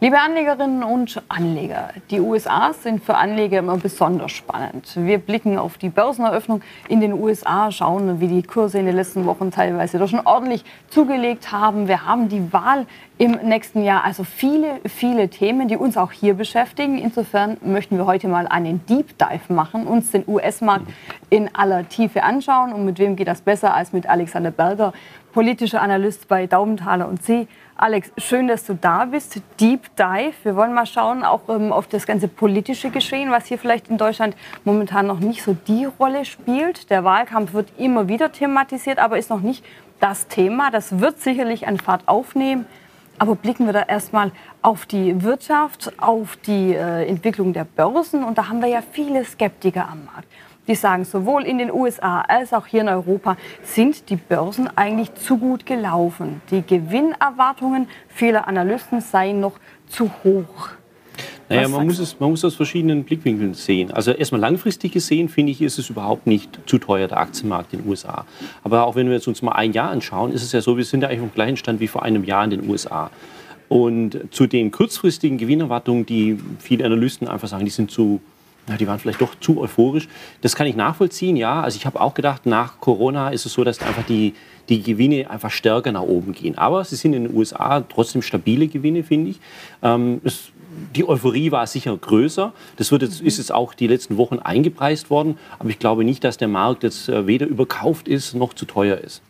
Liebe 0.00 0.16
Anlegerinnen 0.20 0.84
und 0.84 1.20
Anleger, 1.26 1.88
die 2.12 2.20
USA 2.20 2.72
sind 2.72 3.02
für 3.02 3.16
Anleger 3.16 3.58
immer 3.58 3.78
besonders 3.78 4.30
spannend. 4.30 4.92
Wir 4.94 5.18
blicken 5.18 5.58
auf 5.58 5.76
die 5.76 5.88
Börseneröffnung 5.88 6.62
in 6.88 7.00
den 7.00 7.12
USA, 7.12 7.72
schauen, 7.72 8.20
wie 8.20 8.28
die 8.28 8.44
Kurse 8.44 8.78
in 8.78 8.86
den 8.86 8.94
letzten 8.94 9.26
Wochen 9.26 9.50
teilweise 9.50 9.98
doch 9.98 10.06
schon 10.06 10.24
ordentlich 10.24 10.64
zugelegt 10.88 11.50
haben. 11.50 11.88
Wir 11.88 12.06
haben 12.06 12.28
die 12.28 12.52
Wahl 12.52 12.86
im 13.18 13.32
nächsten 13.42 13.82
Jahr, 13.82 14.04
also 14.04 14.22
viele, 14.22 14.78
viele 14.86 15.30
Themen, 15.30 15.66
die 15.66 15.76
uns 15.76 15.96
auch 15.96 16.12
hier 16.12 16.34
beschäftigen. 16.34 16.96
Insofern 16.98 17.56
möchten 17.60 17.96
wir 17.96 18.06
heute 18.06 18.28
mal 18.28 18.46
einen 18.46 18.86
Deep 18.86 19.18
Dive 19.18 19.52
machen, 19.52 19.88
uns 19.88 20.12
den 20.12 20.22
US-Markt 20.28 20.86
in 21.28 21.52
aller 21.56 21.88
Tiefe 21.88 22.22
anschauen. 22.22 22.72
Und 22.72 22.84
mit 22.84 23.00
wem 23.00 23.16
geht 23.16 23.26
das 23.26 23.40
besser 23.40 23.74
als 23.74 23.92
mit 23.92 24.08
Alexander 24.08 24.52
Berger, 24.52 24.92
politischer 25.32 25.82
Analyst 25.82 26.28
bei 26.28 26.46
Daumenthaler 26.46 27.08
und 27.08 27.20
C. 27.20 27.48
Alex, 27.80 28.10
schön, 28.18 28.48
dass 28.48 28.66
du 28.66 28.74
da 28.74 29.04
bist. 29.04 29.40
Deep 29.60 29.94
Dive. 29.94 30.34
Wir 30.42 30.56
wollen 30.56 30.74
mal 30.74 30.84
schauen, 30.84 31.22
auch 31.22 31.48
ähm, 31.48 31.72
auf 31.72 31.86
das 31.86 32.06
ganze 32.06 32.26
politische 32.26 32.90
Geschehen, 32.90 33.30
was 33.30 33.46
hier 33.46 33.56
vielleicht 33.56 33.86
in 33.86 33.98
Deutschland 33.98 34.36
momentan 34.64 35.06
noch 35.06 35.20
nicht 35.20 35.44
so 35.44 35.56
die 35.68 35.84
Rolle 35.84 36.24
spielt. 36.24 36.90
Der 36.90 37.04
Wahlkampf 37.04 37.52
wird 37.52 37.68
immer 37.78 38.08
wieder 38.08 38.32
thematisiert, 38.32 38.98
aber 38.98 39.16
ist 39.16 39.30
noch 39.30 39.42
nicht 39.42 39.64
das 40.00 40.26
Thema. 40.26 40.72
Das 40.72 40.98
wird 40.98 41.20
sicherlich 41.20 41.68
an 41.68 41.78
Fahrt 41.78 42.08
aufnehmen. 42.08 42.66
Aber 43.20 43.36
blicken 43.36 43.66
wir 43.66 43.72
da 43.72 43.82
erstmal 43.82 44.32
auf 44.60 44.84
die 44.84 45.22
Wirtschaft, 45.22 45.92
auf 46.02 46.34
die 46.34 46.74
äh, 46.74 47.06
Entwicklung 47.06 47.52
der 47.52 47.64
Börsen. 47.64 48.24
Und 48.24 48.38
da 48.38 48.48
haben 48.48 48.60
wir 48.60 48.68
ja 48.68 48.82
viele 48.90 49.24
Skeptiker 49.24 49.88
am 49.88 50.04
Markt 50.06 50.26
die 50.68 50.74
sagen, 50.74 51.04
sowohl 51.04 51.44
in 51.44 51.58
den 51.58 51.72
USA 51.72 52.20
als 52.20 52.52
auch 52.52 52.66
hier 52.66 52.82
in 52.82 52.88
Europa 52.88 53.36
sind 53.62 54.08
die 54.10 54.16
Börsen 54.16 54.68
eigentlich 54.76 55.14
zu 55.14 55.38
gut 55.38 55.66
gelaufen. 55.66 56.40
Die 56.50 56.62
Gewinnerwartungen 56.62 57.88
vieler 58.08 58.46
Analysten 58.46 59.00
seien 59.00 59.40
noch 59.40 59.58
zu 59.88 60.10
hoch. 60.22 60.68
Naja, 61.48 61.66
man 61.68 61.86
muss, 61.86 61.98
es, 61.98 62.20
man 62.20 62.30
muss 62.30 62.44
aus 62.44 62.54
verschiedenen 62.54 63.04
Blickwinkeln 63.04 63.54
sehen. 63.54 63.90
Also 63.90 64.10
erstmal 64.10 64.40
langfristig 64.40 64.92
gesehen, 64.92 65.30
finde 65.30 65.52
ich, 65.52 65.62
ist 65.62 65.78
es 65.78 65.88
überhaupt 65.88 66.26
nicht 66.26 66.60
zu 66.66 66.78
teuer, 66.78 67.08
der 67.08 67.18
Aktienmarkt 67.18 67.72
in 67.72 67.80
den 67.80 67.88
USA. 67.88 68.26
Aber 68.62 68.86
auch 68.86 68.96
wenn 68.96 69.08
wir 69.08 69.26
uns 69.26 69.42
mal 69.42 69.52
ein 69.52 69.72
Jahr 69.72 69.90
anschauen, 69.90 70.32
ist 70.32 70.42
es 70.42 70.52
ja 70.52 70.60
so, 70.60 70.76
wir 70.76 70.84
sind 70.84 71.02
ja 71.02 71.08
eigentlich 71.08 71.22
im 71.22 71.32
gleichen 71.32 71.56
Stand 71.56 71.80
wie 71.80 71.88
vor 71.88 72.02
einem 72.02 72.24
Jahr 72.24 72.44
in 72.44 72.50
den 72.50 72.68
USA. 72.68 73.10
Und 73.68 74.20
zu 74.30 74.46
den 74.46 74.70
kurzfristigen 74.70 75.38
Gewinnerwartungen, 75.38 76.04
die 76.04 76.38
viele 76.58 76.84
Analysten 76.84 77.28
einfach 77.28 77.48
sagen, 77.48 77.64
die 77.64 77.70
sind 77.70 77.90
zu 77.90 78.20
ja, 78.68 78.76
die 78.76 78.86
waren 78.86 78.98
vielleicht 78.98 79.20
doch 79.20 79.34
zu 79.40 79.60
euphorisch. 79.60 80.08
Das 80.40 80.54
kann 80.54 80.66
ich 80.66 80.76
nachvollziehen, 80.76 81.36
ja. 81.36 81.62
Also 81.62 81.76
ich 81.76 81.86
habe 81.86 82.00
auch 82.00 82.14
gedacht, 82.14 82.46
nach 82.46 82.80
Corona 82.80 83.30
ist 83.30 83.46
es 83.46 83.52
so, 83.52 83.64
dass 83.64 83.80
einfach 83.80 84.04
die, 84.04 84.34
die 84.68 84.82
Gewinne 84.82 85.30
einfach 85.30 85.50
stärker 85.50 85.92
nach 85.92 86.02
oben 86.02 86.32
gehen. 86.32 86.58
Aber 86.58 86.84
sie 86.84 86.96
sind 86.96 87.14
in 87.14 87.24
den 87.24 87.34
USA 87.34 87.80
trotzdem 87.80 88.22
stabile 88.22 88.68
Gewinne, 88.68 89.02
finde 89.02 89.30
ich. 89.30 89.40
Ähm, 89.82 90.20
es, 90.24 90.50
die 90.94 91.08
Euphorie 91.08 91.50
war 91.50 91.66
sicher 91.66 91.96
größer. 91.96 92.52
Das 92.76 92.92
wird 92.92 93.02
jetzt, 93.02 93.20
ist 93.20 93.38
jetzt 93.38 93.52
auch 93.52 93.74
die 93.74 93.86
letzten 93.86 94.16
Wochen 94.16 94.38
eingepreist 94.38 95.10
worden. 95.10 95.38
Aber 95.58 95.70
ich 95.70 95.78
glaube 95.78 96.04
nicht, 96.04 96.22
dass 96.24 96.36
der 96.36 96.48
Markt 96.48 96.82
jetzt 96.82 97.08
äh, 97.08 97.26
weder 97.26 97.46
überkauft 97.46 98.08
ist 98.08 98.34
noch 98.34 98.52
zu 98.52 98.66
teuer 98.66 98.98
ist. 98.98 99.22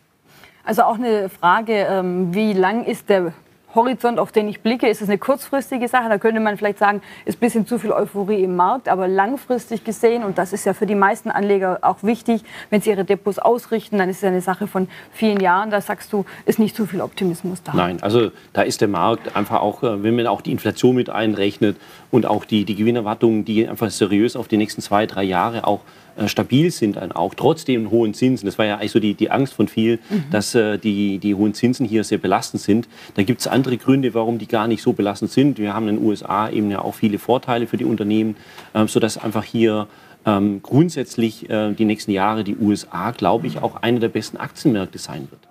Also 0.63 0.83
auch 0.83 0.95
eine 0.95 1.29
Frage, 1.29 1.87
ähm, 1.89 2.33
wie 2.33 2.53
lang 2.53 2.85
ist 2.85 3.09
der 3.09 3.33
Horizont, 3.75 4.19
auf 4.19 4.31
den 4.31 4.47
ich 4.47 4.61
blicke, 4.61 4.87
ist 4.87 5.01
es 5.01 5.09
eine 5.09 5.17
kurzfristige 5.17 5.87
Sache. 5.87 6.09
Da 6.09 6.17
könnte 6.17 6.39
man 6.39 6.57
vielleicht 6.57 6.79
sagen, 6.79 7.01
ist 7.25 7.37
ein 7.37 7.39
bisschen 7.39 7.67
zu 7.67 7.77
viel 7.77 7.91
Euphorie 7.91 8.43
im 8.43 8.55
Markt. 8.55 8.89
Aber 8.89 9.07
langfristig 9.07 9.83
gesehen, 9.83 10.23
und 10.23 10.37
das 10.37 10.53
ist 10.53 10.65
ja 10.65 10.73
für 10.73 10.85
die 10.85 10.95
meisten 10.95 11.29
Anleger 11.29 11.79
auch 11.81 11.97
wichtig, 12.01 12.43
wenn 12.69 12.81
sie 12.81 12.89
ihre 12.89 13.05
Depots 13.05 13.37
ausrichten, 13.37 13.97
dann 13.97 14.09
ist 14.09 14.17
es 14.17 14.23
eine 14.23 14.41
Sache 14.41 14.67
von 14.67 14.87
vielen 15.11 15.39
Jahren. 15.39 15.69
Da 15.69 15.81
sagst 15.81 16.11
du, 16.13 16.25
ist 16.45 16.57
nicht 16.57 16.75
zu 16.75 16.85
viel 16.85 17.01
Optimismus 17.01 17.61
da. 17.63 17.73
Nein, 17.75 18.01
also 18.01 18.31
da 18.53 18.63
ist 18.63 18.81
der 18.81 18.87
Markt 18.87 19.35
einfach 19.35 19.61
auch, 19.61 19.83
äh, 19.83 20.03
wenn 20.03 20.15
man 20.15 20.27
auch 20.27 20.41
die 20.41 20.51
Inflation 20.51 20.95
mit 20.95 21.09
einrechnet 21.09 21.77
und 22.11 22.25
auch 22.25 22.45
die, 22.45 22.65
die 22.65 22.75
Gewinnerwartungen, 22.75 23.45
die 23.45 23.67
einfach 23.67 23.89
seriös 23.91 24.35
auf 24.35 24.47
die 24.47 24.57
nächsten 24.57 24.81
zwei, 24.81 25.05
drei 25.05 25.23
Jahre 25.23 25.65
auch 25.65 25.81
äh, 26.19 26.27
stabil 26.27 26.71
sind 26.71 26.97
dann 26.97 27.11
auch, 27.11 27.33
trotz 27.33 27.65
den 27.65 27.91
hohen 27.91 28.13
Zinsen. 28.13 28.45
Das 28.45 28.57
war 28.57 28.65
ja 28.65 28.75
eigentlich 28.75 28.91
so 28.91 28.99
die, 28.99 29.13
die 29.13 29.31
Angst 29.31 29.53
von 29.53 29.67
vielen, 29.67 29.99
mhm. 30.09 30.23
dass 30.31 30.55
äh, 30.55 30.77
die, 30.77 31.19
die 31.19 31.35
hohen 31.35 31.53
Zinsen 31.53 31.85
hier 31.85 32.03
sehr 32.03 32.17
belastend 32.17 32.61
sind. 32.61 32.87
Da 33.15 33.23
gibt 33.23 33.41
es 33.41 33.47
andere 33.47 33.77
Gründe, 33.77 34.13
warum 34.13 34.37
die 34.37 34.47
gar 34.47 34.67
nicht 34.67 34.81
so 34.81 34.93
belastend 34.93 35.31
sind. 35.31 35.59
Wir 35.59 35.73
haben 35.73 35.87
in 35.87 35.97
den 35.97 36.05
USA 36.05 36.49
eben 36.49 36.69
ja 36.71 36.81
auch 36.81 36.95
viele 36.95 37.19
Vorteile 37.19 37.67
für 37.67 37.77
die 37.77 37.85
Unternehmen, 37.85 38.35
äh, 38.73 38.87
sodass 38.87 39.17
einfach 39.17 39.43
hier 39.43 39.87
ähm, 40.25 40.61
grundsätzlich 40.61 41.49
äh, 41.49 41.73
die 41.73 41.85
nächsten 41.85 42.11
Jahre 42.11 42.43
die 42.43 42.57
USA, 42.57 43.11
glaube 43.11 43.47
ich, 43.47 43.61
auch 43.61 43.77
einer 43.77 43.99
der 43.99 44.09
besten 44.09 44.37
Aktienmärkte 44.37 44.97
sein 44.97 45.27
wird. 45.29 45.48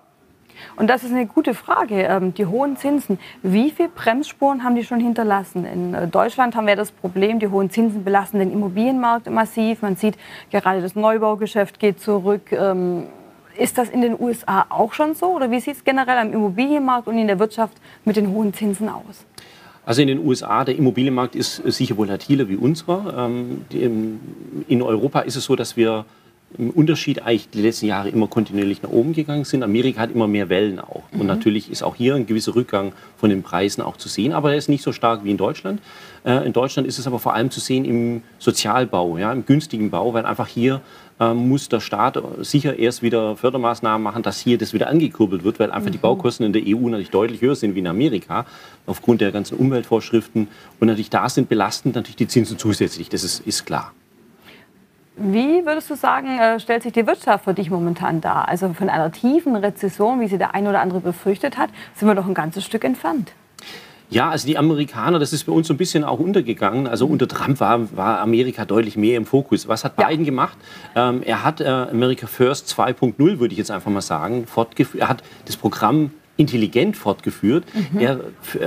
Und 0.79 0.87
das 0.87 1.03
ist 1.03 1.11
eine 1.11 1.25
gute 1.25 1.53
Frage. 1.53 2.03
Ähm, 2.03 2.33
die 2.33 2.45
hohen 2.45 2.77
Zinsen, 2.77 3.19
wie 3.43 3.69
viele 3.69 3.89
Bremsspuren 3.89 4.63
haben 4.63 4.75
die 4.75 4.85
schon 4.85 5.01
hinterlassen? 5.01 5.65
In 5.65 5.93
äh, 5.93 6.07
Deutschland 6.07 6.55
haben 6.55 6.67
wir 6.67 6.77
das 6.77 6.93
Problem, 6.93 7.39
die 7.39 7.49
hohen 7.49 7.69
Zinsen 7.69 8.05
belasten 8.05 8.39
den 8.39 8.49
Immobilienmarkt 8.53 9.29
massiv. 9.29 9.81
Man 9.81 9.97
sieht, 9.97 10.15
gerade 10.51 10.81
das 10.81 10.95
Neubaugeschäft 10.95 11.81
geht 11.81 11.99
zurück. 11.99 12.53
Ähm, 12.53 13.07
ist 13.57 13.77
das 13.77 13.89
in 13.89 13.99
den 13.99 14.17
USA 14.17 14.67
auch 14.69 14.93
schon 14.93 15.15
so? 15.15 15.35
Oder 15.35 15.51
wie 15.51 15.59
sieht 15.59 15.75
es 15.75 15.83
generell 15.83 16.17
am 16.17 16.31
Immobilienmarkt 16.31 17.09
und 17.09 17.17
in 17.17 17.27
der 17.27 17.39
Wirtschaft 17.39 17.75
mit 18.05 18.15
den 18.15 18.29
hohen 18.29 18.53
Zinsen 18.53 18.87
aus? 18.87 19.25
Also 19.85 20.01
in 20.01 20.07
den 20.07 20.25
USA, 20.25 20.63
der 20.63 20.77
Immobilienmarkt 20.77 21.35
ist 21.35 21.57
sicher 21.57 21.97
volatiler 21.97 22.47
wie 22.47 22.55
unserer. 22.55 23.27
Ähm, 23.27 23.65
in 23.69 24.81
Europa 24.81 25.19
ist 25.21 25.35
es 25.35 25.43
so, 25.43 25.57
dass 25.57 25.75
wir 25.75 26.05
im 26.57 26.71
Unterschied 26.71 27.21
eigentlich 27.21 27.49
die 27.49 27.61
letzten 27.61 27.85
Jahre 27.85 28.09
immer 28.09 28.27
kontinuierlich 28.27 28.81
nach 28.81 28.89
oben 28.89 29.13
gegangen 29.13 29.45
sind. 29.45 29.61
Amerika 29.61 30.01
hat 30.01 30.11
immer 30.11 30.27
mehr 30.27 30.49
Wellen 30.49 30.79
auch. 30.79 31.03
Mhm. 31.11 31.21
Und 31.21 31.27
natürlich 31.27 31.71
ist 31.71 31.83
auch 31.83 31.95
hier 31.95 32.15
ein 32.15 32.25
gewisser 32.25 32.55
Rückgang 32.55 32.93
von 33.17 33.29
den 33.29 33.43
Preisen 33.43 33.81
auch 33.81 33.97
zu 33.97 34.09
sehen, 34.09 34.33
aber 34.33 34.51
er 34.51 34.57
ist 34.57 34.69
nicht 34.69 34.83
so 34.83 34.91
stark 34.91 35.23
wie 35.23 35.31
in 35.31 35.37
Deutschland. 35.37 35.79
Äh, 36.25 36.45
in 36.45 36.53
Deutschland 36.53 36.87
ist 36.87 36.97
es 36.97 37.05
aber 37.05 37.19
vor 37.19 37.33
allem 37.33 37.51
zu 37.51 37.59
sehen 37.59 37.85
im 37.85 38.23
Sozialbau, 38.39 39.17
ja, 39.17 39.31
im 39.31 39.45
günstigen 39.45 39.91
Bau, 39.91 40.13
weil 40.13 40.25
einfach 40.25 40.47
hier 40.47 40.81
äh, 41.19 41.33
muss 41.33 41.69
der 41.69 41.81
Staat 41.81 42.21
sicher 42.39 42.79
erst 42.79 43.03
wieder 43.03 43.35
Fördermaßnahmen 43.35 44.01
machen, 44.01 44.23
dass 44.23 44.39
hier 44.39 44.57
das 44.57 44.73
wieder 44.73 44.87
angekurbelt 44.87 45.43
wird, 45.43 45.59
weil 45.59 45.71
einfach 45.71 45.89
mhm. 45.89 45.93
die 45.93 45.97
Baukosten 45.99 46.45
in 46.45 46.53
der 46.53 46.63
EU 46.65 46.89
natürlich 46.89 47.11
deutlich 47.11 47.41
höher 47.41 47.55
sind 47.55 47.75
wie 47.75 47.79
in 47.79 47.87
Amerika, 47.87 48.45
aufgrund 48.87 49.21
der 49.21 49.31
ganzen 49.31 49.57
Umweltvorschriften. 49.57 50.47
Und 50.79 50.87
natürlich 50.87 51.11
da 51.11 51.29
sind 51.29 51.47
belastend 51.47 51.95
natürlich 51.95 52.15
die 52.15 52.27
Zinsen 52.27 52.57
zusätzlich, 52.57 53.09
das 53.09 53.23
ist, 53.23 53.41
ist 53.45 53.65
klar. 53.65 53.93
Wie 55.21 55.65
würdest 55.65 55.89
du 55.89 55.95
sagen, 55.95 56.39
äh, 56.39 56.61
stellt 56.61 56.83
sich 56.83 56.93
die 56.93 57.05
Wirtschaft 57.05 57.43
für 57.43 57.53
dich 57.53 57.69
momentan 57.69 58.21
dar? 58.21 58.47
Also 58.47 58.71
von 58.73 58.89
einer 58.89 59.11
tiefen 59.11 59.53
Rezession, 59.57 60.21
wie 60.21 60.29
sie 60.29 60.37
der 60.37 60.55
eine 60.55 60.69
oder 60.69 60.79
andere 60.79 61.01
befürchtet 61.01 61.57
hat, 61.57 61.69
sind 61.93 62.07
wir 62.07 62.15
doch 62.15 62.25
ein 62.25 62.33
ganzes 62.33 62.63
Stück 62.63 62.85
entfernt. 62.85 63.33
Ja, 64.09 64.29
also 64.29 64.47
die 64.47 64.57
Amerikaner, 64.57 65.19
das 65.19 65.33
ist 65.33 65.43
bei 65.43 65.51
uns 65.51 65.67
so 65.67 65.73
ein 65.73 65.77
bisschen 65.77 66.05
auch 66.05 66.19
untergegangen. 66.19 66.87
Also 66.87 67.05
unter 67.05 67.27
Trump 67.27 67.59
war, 67.59 67.95
war 67.95 68.21
Amerika 68.21 68.63
deutlich 68.63 68.95
mehr 68.95 69.17
im 69.17 69.25
Fokus. 69.25 69.67
Was 69.67 69.83
hat 69.83 69.97
Biden 69.97 70.23
ja. 70.23 70.31
gemacht? 70.31 70.57
Ähm, 70.95 71.21
er 71.23 71.43
hat 71.43 71.59
äh, 71.59 71.67
America 71.67 72.25
First 72.25 72.73
2.0, 72.73 73.17
würde 73.17 73.51
ich 73.51 73.57
jetzt 73.57 73.71
einfach 73.71 73.91
mal 73.91 74.01
sagen, 74.01 74.47
fortgeführt. 74.47 75.01
Er 75.01 75.09
hat 75.09 75.23
das 75.45 75.57
Programm 75.57 76.11
intelligent 76.39 76.95
fortgeführt. 76.95 77.65
Mhm. 77.73 77.99
Er 77.99 78.19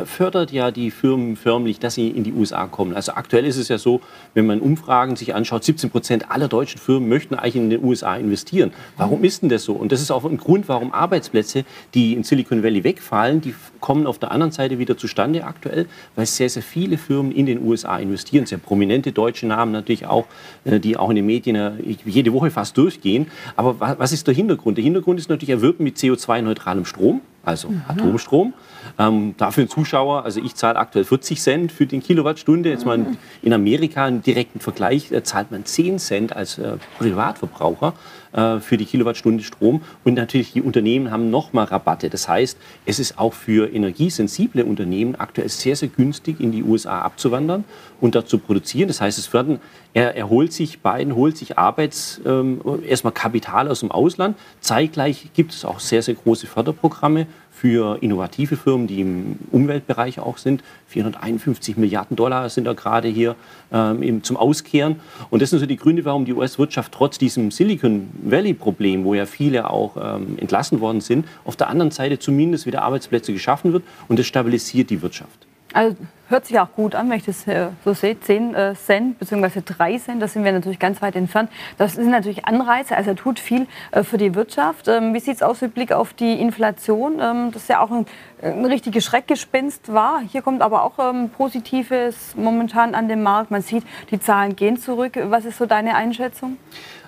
fördert 0.04 0.52
ja 0.52 0.70
die 0.70 0.90
Firmen 0.90 1.36
förmlich, 1.36 1.78
dass 1.78 1.94
sie 1.94 2.08
in 2.08 2.22
die 2.22 2.32
USA 2.34 2.66
kommen. 2.66 2.94
Also 2.94 3.12
aktuell 3.12 3.46
ist 3.46 3.56
es 3.56 3.68
ja 3.68 3.78
so, 3.78 4.02
wenn 4.34 4.44
man 4.44 4.60
Umfragen 4.60 5.16
sich 5.16 5.34
anschaut, 5.34 5.64
17 5.64 5.88
Prozent 5.88 6.30
aller 6.30 6.48
deutschen 6.48 6.78
Firmen 6.78 7.08
möchten 7.08 7.34
eigentlich 7.34 7.56
in 7.56 7.70
den 7.70 7.82
USA 7.82 8.16
investieren. 8.16 8.72
Warum 8.98 9.20
mhm. 9.20 9.24
ist 9.24 9.42
denn 9.42 9.48
das 9.48 9.64
so? 9.64 9.72
Und 9.72 9.90
das 9.90 10.02
ist 10.02 10.10
auch 10.10 10.26
ein 10.26 10.36
Grund, 10.36 10.68
warum 10.68 10.92
Arbeitsplätze, 10.92 11.64
die 11.94 12.12
in 12.12 12.24
Silicon 12.24 12.62
Valley 12.62 12.84
wegfallen, 12.84 13.40
die 13.40 13.54
kommen 13.80 14.06
auf 14.06 14.18
der 14.18 14.32
anderen 14.32 14.52
Seite 14.52 14.78
wieder 14.78 14.98
zustande 14.98 15.44
aktuell, 15.44 15.86
weil 16.14 16.26
sehr, 16.26 16.50
sehr 16.50 16.62
viele 16.62 16.98
Firmen 16.98 17.32
in 17.32 17.46
den 17.46 17.64
USA 17.64 17.96
investieren. 17.96 18.44
Sehr 18.44 18.58
prominente 18.58 19.12
deutsche 19.12 19.46
Namen 19.46 19.72
natürlich 19.72 20.04
auch, 20.04 20.26
äh, 20.64 20.78
die 20.78 20.98
auch 20.98 21.08
in 21.08 21.16
den 21.16 21.26
Medien 21.26 21.56
äh, 21.56 21.72
jede 22.04 22.34
Woche 22.34 22.50
fast 22.50 22.76
durchgehen. 22.76 23.28
Aber 23.56 23.80
was 23.98 24.12
ist 24.12 24.26
der 24.26 24.34
Hintergrund? 24.34 24.76
Der 24.76 24.84
Hintergrund 24.84 25.18
ist 25.18 25.30
natürlich, 25.30 25.50
er 25.50 25.62
wirbt 25.62 25.80
mit 25.80 25.96
CO2-neutralem 25.96 26.84
Strom 26.84 27.22
also 27.44 27.68
mhm. 27.68 27.82
Atomstrom. 27.88 28.54
Ähm, 28.98 29.34
dafür 29.36 29.64
ein 29.64 29.68
Zuschauer, 29.68 30.24
also 30.24 30.40
ich 30.40 30.54
zahle 30.54 30.78
aktuell 30.78 31.04
40 31.04 31.40
Cent 31.40 31.72
für 31.72 31.86
den 31.86 32.02
Kilowattstunde. 32.02 32.70
Jetzt 32.70 32.84
mal 32.84 33.06
in 33.42 33.52
Amerika 33.52 34.04
einen 34.04 34.22
direkten 34.22 34.60
Vergleich, 34.60 35.10
äh, 35.12 35.22
zahlt 35.22 35.50
man 35.50 35.64
10 35.64 35.98
Cent 35.98 36.36
als 36.36 36.58
äh, 36.58 36.76
Privatverbraucher 36.98 37.94
äh, 38.32 38.60
für 38.60 38.76
die 38.76 38.84
Kilowattstunde 38.84 39.42
Strom. 39.42 39.82
Und 40.04 40.14
natürlich 40.14 40.52
die 40.52 40.62
Unternehmen 40.62 41.10
haben 41.10 41.30
nochmal 41.30 41.66
Rabatte. 41.66 42.10
Das 42.10 42.28
heißt, 42.28 42.58
es 42.86 42.98
ist 42.98 43.18
auch 43.18 43.32
für 43.34 43.72
energiesensible 43.72 44.64
Unternehmen 44.64 45.16
aktuell 45.16 45.48
sehr, 45.48 45.76
sehr 45.76 45.88
günstig, 45.88 46.40
in 46.40 46.52
die 46.52 46.62
USA 46.62 47.02
abzuwandern 47.02 47.64
und 48.00 48.14
dort 48.14 48.28
zu 48.28 48.38
produzieren. 48.38 48.88
Das 48.88 49.00
heißt, 49.00 49.18
es 49.18 49.32
werden, 49.32 49.60
er, 49.94 50.16
er 50.16 50.28
holt 50.28 50.52
sich, 50.52 50.80
Biden 50.80 51.14
holt 51.14 51.36
sich 51.36 51.58
Arbeits, 51.58 52.20
ähm, 52.26 52.60
erstmal 52.86 53.12
Kapital 53.12 53.68
aus 53.68 53.80
dem 53.80 53.90
Ausland. 53.90 54.36
Zeitgleich 54.60 55.30
gibt 55.34 55.52
es 55.52 55.64
auch 55.64 55.78
sehr, 55.78 56.02
sehr 56.02 56.14
große 56.14 56.46
Förderprogramme 56.46 57.26
für 57.52 57.98
innovative 58.00 58.56
Firmen, 58.56 58.86
die 58.86 59.00
im 59.00 59.38
Umweltbereich 59.52 60.18
auch 60.18 60.38
sind. 60.38 60.64
451 60.88 61.76
Milliarden 61.76 62.16
Dollar 62.16 62.48
sind 62.48 62.64
da 62.64 62.72
gerade 62.72 63.08
hier 63.08 63.36
ähm, 63.72 64.24
zum 64.24 64.36
Auskehren. 64.36 64.96
Und 65.30 65.42
das 65.42 65.50
sind 65.50 65.60
so 65.60 65.66
die 65.66 65.76
Gründe, 65.76 66.04
warum 66.04 66.24
die 66.24 66.32
US-Wirtschaft 66.32 66.92
trotz 66.92 67.18
diesem 67.18 67.50
Silicon 67.50 68.08
Valley-Problem, 68.24 69.04
wo 69.04 69.14
ja 69.14 69.26
viele 69.26 69.70
auch 69.70 69.96
ähm, 69.96 70.38
entlassen 70.38 70.80
worden 70.80 71.00
sind, 71.00 71.26
auf 71.44 71.56
der 71.56 71.68
anderen 71.68 71.90
Seite 71.90 72.18
zumindest 72.18 72.66
wieder 72.66 72.82
Arbeitsplätze 72.82 73.32
geschaffen 73.32 73.72
wird 73.72 73.84
und 74.08 74.18
das 74.18 74.26
stabilisiert 74.26 74.90
die 74.90 75.02
Wirtschaft. 75.02 75.46
Also 75.72 75.96
hört 76.28 76.46
sich 76.46 76.58
auch 76.58 76.72
gut 76.74 76.94
an, 76.94 77.08
wenn 77.10 77.18
ich 77.18 77.24
das 77.24 77.46
äh, 77.46 77.68
so 77.84 77.92
sehe. 77.92 78.18
10 78.18 78.54
äh, 78.54 78.74
Cent 78.74 79.18
bzw. 79.18 79.60
3 79.64 79.98
Cent, 79.98 80.22
das 80.22 80.32
sind 80.32 80.44
wir 80.44 80.52
natürlich 80.52 80.78
ganz 80.78 81.00
weit 81.02 81.14
entfernt. 81.14 81.50
Das 81.78 81.94
sind 81.94 82.10
natürlich 82.10 82.46
Anreize, 82.46 82.96
also 82.96 83.10
er 83.10 83.16
tut 83.16 83.38
viel 83.38 83.66
äh, 83.90 84.02
für 84.02 84.18
die 84.18 84.34
Wirtschaft. 84.34 84.88
Ähm, 84.88 85.14
wie 85.14 85.20
sieht 85.20 85.36
es 85.36 85.42
aus 85.42 85.60
mit 85.60 85.74
Blick 85.74 85.92
auf 85.92 86.14
die 86.14 86.40
Inflation? 86.40 87.20
Ähm, 87.20 87.50
das 87.52 87.62
ist 87.62 87.68
ja 87.68 87.80
auch 87.80 87.90
ein, 87.90 88.06
ein 88.42 88.64
richtiges 88.64 89.04
Schreckgespenst 89.04 89.92
war. 89.92 90.20
Hier 90.20 90.42
kommt 90.42 90.62
aber 90.62 90.84
auch 90.84 90.98
ähm, 90.98 91.28
Positives 91.30 92.34
momentan 92.34 92.94
an 92.94 93.08
den 93.08 93.22
Markt. 93.22 93.50
Man 93.50 93.62
sieht, 93.62 93.84
die 94.10 94.18
Zahlen 94.18 94.56
gehen 94.56 94.78
zurück. 94.78 95.18
Was 95.24 95.44
ist 95.44 95.58
so 95.58 95.66
deine 95.66 95.94
Einschätzung? 95.94 96.56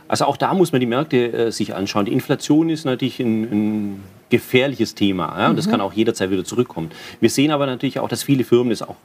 Also 0.06 0.26
auch 0.26 0.36
da 0.36 0.52
muss 0.52 0.70
man 0.70 0.80
die 0.80 0.86
Märkte 0.86 1.32
äh, 1.32 1.50
sich 1.50 1.74
anschauen. 1.74 2.04
Die 2.04 2.12
Inflation 2.12 2.68
ist 2.68 2.84
natürlich 2.84 3.20
ein, 3.20 3.42
ein 3.44 4.04
gefährliches 4.30 4.94
Thema. 4.94 5.38
Ja? 5.38 5.50
Und 5.50 5.56
das 5.56 5.66
mhm. 5.66 5.72
kann 5.72 5.80
auch 5.80 5.92
jederzeit 5.92 6.30
wieder 6.30 6.44
zurückkommen. 6.44 6.90
Wir 7.20 7.30
sehen 7.30 7.50
aber 7.50 7.66
natürlich 7.66 7.98
auch, 7.98 8.08
dass 8.08 8.22
viele 8.22 8.44
Firmen 8.44 8.70
das 8.70 8.82
auch 8.82 8.96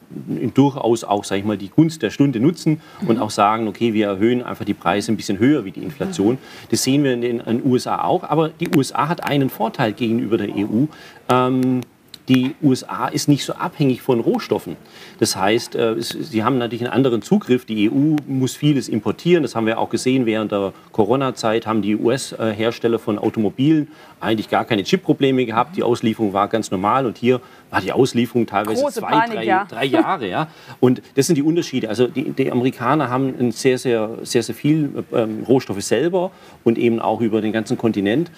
durchaus 0.53 1.03
auch, 1.03 1.23
sage 1.23 1.39
ich 1.39 1.45
mal, 1.45 1.57
die 1.57 1.69
Gunst 1.69 2.01
der 2.01 2.09
Stunde 2.09 2.39
nutzen 2.39 2.81
mhm. 3.01 3.07
und 3.09 3.19
auch 3.19 3.29
sagen, 3.29 3.67
okay, 3.67 3.93
wir 3.93 4.07
erhöhen 4.07 4.43
einfach 4.43 4.65
die 4.65 4.73
Preise 4.73 5.11
ein 5.11 5.17
bisschen 5.17 5.39
höher 5.39 5.65
wie 5.65 5.71
die 5.71 5.83
Inflation. 5.83 6.35
Mhm. 6.35 6.69
Das 6.71 6.83
sehen 6.83 7.03
wir 7.03 7.13
in 7.13 7.21
den, 7.21 7.39
in 7.39 7.59
den 7.59 7.65
USA 7.65 8.03
auch. 8.03 8.23
Aber 8.23 8.49
die 8.49 8.69
USA 8.75 9.07
hat 9.07 9.23
einen 9.23 9.49
Vorteil 9.49 9.93
gegenüber 9.93 10.37
der 10.37 10.49
EU. 10.55 10.85
Ähm, 11.29 11.81
die 12.29 12.55
USA 12.61 13.07
ist 13.07 13.27
nicht 13.27 13.43
so 13.43 13.53
abhängig 13.53 14.03
von 14.03 14.19
Rohstoffen. 14.19 14.77
Das 15.19 15.35
heißt, 15.35 15.75
äh, 15.75 15.95
sie 15.99 16.43
haben 16.43 16.59
natürlich 16.59 16.83
einen 16.83 16.93
anderen 16.93 17.23
Zugriff. 17.23 17.65
Die 17.65 17.89
EU 17.89 18.15
muss 18.27 18.55
vieles 18.55 18.87
importieren. 18.87 19.41
Das 19.41 19.55
haben 19.55 19.65
wir 19.65 19.79
auch 19.79 19.89
gesehen 19.89 20.27
während 20.27 20.51
der 20.51 20.73
Corona-Zeit. 20.91 21.65
Haben 21.65 21.81
die 21.81 21.95
US-Hersteller 21.95 22.99
von 22.99 23.17
Automobilen 23.17 23.87
eigentlich 24.19 24.47
gar 24.47 24.63
keine 24.65 24.83
Chip-Probleme 24.83 25.45
gehabt. 25.45 25.75
Die 25.75 25.81
Auslieferung 25.81 26.31
war 26.31 26.47
ganz 26.47 26.69
normal. 26.69 27.07
Und 27.07 27.17
hier 27.17 27.41
war 27.71 27.81
die 27.81 27.91
Auslieferung 27.91 28.45
teilweise 28.45 28.83
Große 28.83 28.99
zwei, 28.99 29.09
Panik, 29.09 29.33
drei, 29.33 29.45
ja. 29.45 29.65
drei, 29.65 29.85
Jahre. 29.85 30.27
Ja. 30.27 30.47
Und 30.79 31.01
das 31.15 31.25
sind 31.25 31.35
die 31.35 31.43
Unterschiede. 31.43 31.89
Also 31.89 32.07
die, 32.07 32.29
die 32.31 32.51
Amerikaner 32.51 33.09
haben 33.09 33.51
sehr, 33.51 33.79
sehr, 33.79 34.19
sehr, 34.21 34.43
sehr 34.43 34.55
viel 34.55 35.03
ähm, 35.13 35.43
Rohstoffe 35.47 35.81
selber 35.81 36.29
und 36.63 36.77
eben 36.77 36.99
auch 36.99 37.21
über 37.21 37.41
den 37.41 37.51
ganzen 37.51 37.75
Kontinent. 37.75 38.29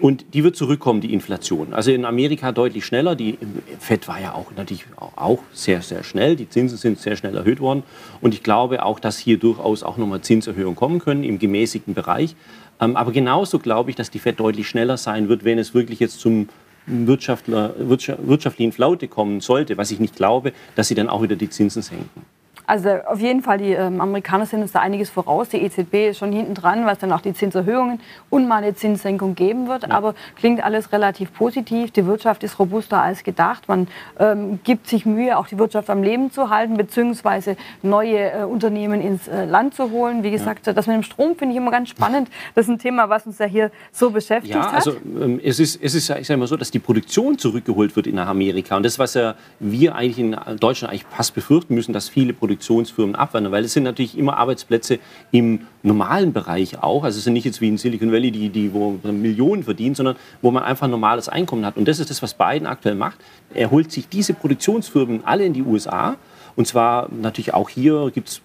Und 0.00 0.24
die 0.34 0.44
wird 0.44 0.56
zurückkommen, 0.56 1.00
die 1.00 1.12
Inflation. 1.12 1.74
Also 1.74 1.90
in 1.90 2.04
Amerika 2.04 2.52
deutlich 2.52 2.84
schneller. 2.86 3.14
Die 3.14 3.38
FED 3.78 4.08
war 4.08 4.20
ja 4.20 4.34
auch 4.34 4.52
natürlich 4.56 4.86
auch 4.98 5.40
sehr, 5.52 5.82
sehr 5.82 6.02
schnell. 6.04 6.36
Die 6.36 6.48
Zinsen 6.48 6.78
sind 6.78 6.98
sehr 6.98 7.16
schnell 7.16 7.36
erhöht 7.36 7.60
worden. 7.60 7.82
Und 8.20 8.34
ich 8.34 8.42
glaube 8.42 8.84
auch, 8.84 8.98
dass 8.98 9.18
hier 9.18 9.38
durchaus 9.38 9.82
auch 9.82 9.98
nochmal 9.98 10.22
Zinserhöhungen 10.22 10.76
kommen 10.76 11.00
können 11.00 11.22
im 11.22 11.38
gemäßigten 11.38 11.94
Bereich. 11.94 12.34
Ähm, 12.80 12.96
aber 12.96 13.12
genauso 13.12 13.58
glaube 13.58 13.90
ich, 13.90 13.96
dass 13.96 14.10
die 14.10 14.18
FED 14.18 14.40
deutlich 14.40 14.68
schneller 14.68 14.96
sein 14.96 15.28
wird, 15.28 15.44
wenn 15.44 15.58
es 15.58 15.74
wirklich 15.74 16.00
jetzt 16.00 16.20
zum 16.20 16.48
Wirtschaftler, 16.86 17.74
wirtschaftlichen 17.78 18.72
Flaute 18.72 19.06
kommen 19.06 19.40
sollte, 19.40 19.76
was 19.76 19.90
ich 19.90 20.00
nicht 20.00 20.16
glaube, 20.16 20.52
dass 20.74 20.88
sie 20.88 20.94
dann 20.94 21.08
auch 21.08 21.22
wieder 21.22 21.36
die 21.36 21.50
Zinsen 21.50 21.82
senken. 21.82 22.22
Also 22.70 22.88
auf 23.04 23.18
jeden 23.18 23.42
Fall, 23.42 23.58
die 23.58 23.72
ähm, 23.72 24.00
Amerikaner 24.00 24.46
sind 24.46 24.62
uns 24.62 24.70
da 24.70 24.78
einiges 24.78 25.10
voraus. 25.10 25.48
Die 25.48 25.56
EZB 25.56 26.10
ist 26.10 26.18
schon 26.18 26.30
hinten 26.30 26.54
dran, 26.54 26.86
was 26.86 26.98
dann 26.98 27.10
auch 27.10 27.20
die 27.20 27.34
Zinserhöhungen 27.34 27.98
und 28.30 28.46
mal 28.46 28.62
eine 28.62 28.76
Zinssenkung 28.76 29.34
geben 29.34 29.66
wird. 29.66 29.88
Ja. 29.88 29.90
Aber 29.90 30.14
klingt 30.36 30.62
alles 30.62 30.92
relativ 30.92 31.32
positiv. 31.34 31.90
Die 31.90 32.06
Wirtschaft 32.06 32.44
ist 32.44 32.60
robuster 32.60 33.02
als 33.02 33.24
gedacht. 33.24 33.66
Man 33.66 33.88
ähm, 34.20 34.60
gibt 34.62 34.86
sich 34.86 35.04
Mühe, 35.04 35.36
auch 35.36 35.48
die 35.48 35.58
Wirtschaft 35.58 35.90
am 35.90 36.04
Leben 36.04 36.30
zu 36.30 36.48
halten, 36.48 36.76
beziehungsweise 36.76 37.56
neue 37.82 38.30
äh, 38.30 38.44
Unternehmen 38.44 39.00
ins 39.00 39.26
äh, 39.26 39.46
Land 39.46 39.74
zu 39.74 39.90
holen. 39.90 40.22
Wie 40.22 40.30
gesagt, 40.30 40.68
ja. 40.68 40.72
das 40.72 40.86
mit 40.86 40.94
dem 40.94 41.02
Strom 41.02 41.34
finde 41.34 41.54
ich 41.54 41.60
immer 41.60 41.72
ganz 41.72 41.88
spannend. 41.88 42.28
Das 42.54 42.66
ist 42.66 42.70
ein 42.70 42.78
Thema, 42.78 43.08
was 43.08 43.26
uns 43.26 43.38
ja 43.38 43.46
hier 43.46 43.72
so 43.90 44.10
beschäftigt 44.10 44.54
ja, 44.54 44.70
also, 44.70 44.92
ähm, 45.20 45.40
es 45.42 45.58
ist, 45.58 45.82
es 45.82 45.96
ist 45.96 46.08
ich 46.08 46.26
sage 46.28 46.38
mal 46.38 46.46
so, 46.46 46.56
dass 46.56 46.70
die 46.70 46.78
Produktion 46.78 47.36
zurückgeholt 47.36 47.96
wird 47.96 48.06
in 48.06 48.20
Amerika. 48.20 48.76
Und 48.76 48.84
das, 48.84 49.00
was 49.00 49.14
ja 49.14 49.34
wir 49.58 49.96
eigentlich 49.96 50.20
in 50.20 50.36
Deutschland 50.60 50.92
eigentlich 50.92 51.06
fast 51.10 51.34
befürchten 51.34 51.74
müssen, 51.74 51.92
dass 51.92 52.08
viele 52.08 52.32
Produktionen 52.32 52.59
Produktionsfirmen 52.60 53.14
abwandern, 53.14 53.52
weil 53.52 53.64
es 53.64 53.72
sind 53.72 53.84
natürlich 53.84 54.16
immer 54.16 54.36
Arbeitsplätze 54.36 54.98
im 55.32 55.66
normalen 55.82 56.32
Bereich 56.32 56.82
auch. 56.82 57.04
Also 57.04 57.18
es 57.18 57.24
sind 57.24 57.32
nicht 57.32 57.44
jetzt 57.44 57.60
wie 57.60 57.68
in 57.68 57.78
Silicon 57.78 58.12
Valley, 58.12 58.30
die, 58.30 58.50
die 58.50 58.72
wo 58.72 58.98
Millionen 59.02 59.64
verdienen, 59.64 59.94
sondern 59.94 60.16
wo 60.42 60.50
man 60.50 60.62
einfach 60.62 60.86
ein 60.86 60.90
normales 60.90 61.28
Einkommen 61.28 61.64
hat. 61.64 61.76
Und 61.76 61.88
das 61.88 61.98
ist 61.98 62.10
das, 62.10 62.22
was 62.22 62.34
Biden 62.34 62.66
aktuell 62.66 62.94
macht. 62.94 63.18
Er 63.54 63.70
holt 63.70 63.90
sich 63.90 64.08
diese 64.08 64.34
Produktionsfirmen 64.34 65.24
alle 65.24 65.44
in 65.44 65.54
die 65.54 65.62
USA. 65.62 66.16
Und 66.56 66.66
zwar 66.66 67.08
natürlich 67.10 67.54
auch 67.54 67.70
hier 67.70 68.10
gibt 68.12 68.28
es 68.28 68.42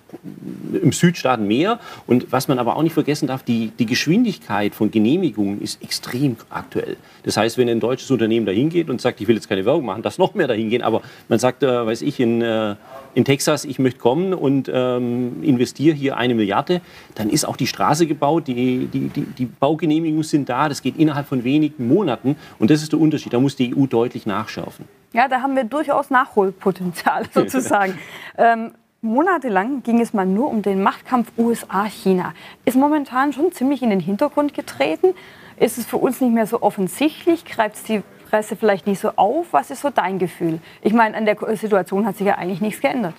im 0.81 0.91
Südstaaten 0.91 1.47
mehr. 1.47 1.79
Und 2.07 2.31
was 2.31 2.47
man 2.47 2.59
aber 2.59 2.75
auch 2.75 2.83
nicht 2.83 2.93
vergessen 2.93 3.27
darf, 3.27 3.43
die, 3.43 3.71
die 3.79 3.85
Geschwindigkeit 3.85 4.75
von 4.75 4.91
Genehmigungen 4.91 5.61
ist 5.61 5.81
extrem 5.81 6.37
aktuell. 6.49 6.97
Das 7.23 7.37
heißt, 7.37 7.57
wenn 7.57 7.69
ein 7.69 7.79
deutsches 7.79 8.11
Unternehmen 8.11 8.45
dahin 8.45 8.69
geht 8.69 8.89
und 8.89 9.01
sagt, 9.01 9.21
ich 9.21 9.27
will 9.27 9.35
jetzt 9.35 9.49
keine 9.49 9.65
Werbung 9.65 9.85
machen, 9.85 10.01
dass 10.01 10.17
noch 10.17 10.33
mehr 10.33 10.47
dahin 10.47 10.69
gehen, 10.69 10.81
aber 10.81 11.01
man 11.27 11.39
sagt, 11.39 11.63
äh, 11.63 11.85
weiß 11.85 12.01
ich, 12.01 12.19
in, 12.19 12.41
äh, 12.41 12.75
in 13.13 13.25
Texas, 13.25 13.65
ich 13.65 13.79
möchte 13.79 13.99
kommen 13.99 14.33
und 14.33 14.69
ähm, 14.71 15.43
investiere 15.43 15.95
hier 15.95 16.17
eine 16.17 16.35
Milliarde, 16.35 16.81
dann 17.15 17.29
ist 17.29 17.45
auch 17.45 17.57
die 17.57 17.67
Straße 17.67 18.07
gebaut, 18.07 18.47
die, 18.47 18.87
die, 18.87 19.09
die, 19.09 19.21
die 19.21 19.45
Baugenehmigungen 19.45 20.23
sind 20.23 20.49
da, 20.49 20.69
das 20.69 20.81
geht 20.81 20.97
innerhalb 20.97 21.27
von 21.27 21.43
wenigen 21.43 21.87
Monaten. 21.87 22.35
Und 22.59 22.69
das 22.71 22.81
ist 22.81 22.91
der 22.91 22.99
Unterschied. 22.99 23.33
Da 23.33 23.39
muss 23.39 23.55
die 23.55 23.75
EU 23.75 23.85
deutlich 23.85 24.25
nachschärfen. 24.25 24.85
Ja, 25.13 25.27
da 25.27 25.41
haben 25.41 25.55
wir 25.55 25.63
durchaus 25.63 26.09
Nachholpotenzial 26.09 27.23
sozusagen. 27.33 27.97
ähm, 28.37 28.71
Monatelang 29.05 29.83
ging 29.83 30.01
es 30.01 30.13
mal 30.13 30.25
nur 30.25 30.49
um 30.49 30.63
den 30.63 30.81
Machtkampf 30.81 31.31
USA-China. 31.37 32.33
Ist 32.65 32.75
momentan 32.75 33.33
schon 33.33 33.51
ziemlich 33.51 33.83
in 33.83 33.91
den 33.91 33.99
Hintergrund 33.99 34.55
getreten. 34.55 35.13
Ist 35.59 35.77
es 35.77 35.85
für 35.85 35.97
uns 35.97 36.21
nicht 36.21 36.33
mehr 36.33 36.47
so 36.47 36.63
offensichtlich? 36.63 37.45
Greift 37.45 37.75
es 37.75 37.83
die 37.83 38.01
Presse 38.27 38.55
vielleicht 38.55 38.87
nicht 38.87 38.99
so 38.99 39.11
auf? 39.15 39.45
Was 39.51 39.69
ist 39.69 39.81
so 39.81 39.91
dein 39.91 40.17
Gefühl? 40.17 40.57
Ich 40.81 40.91
meine, 40.91 41.15
an 41.15 41.25
der 41.25 41.37
Situation 41.55 42.07
hat 42.07 42.17
sich 42.17 42.25
ja 42.25 42.35
eigentlich 42.39 42.61
nichts 42.61 42.81
geändert. 42.81 43.13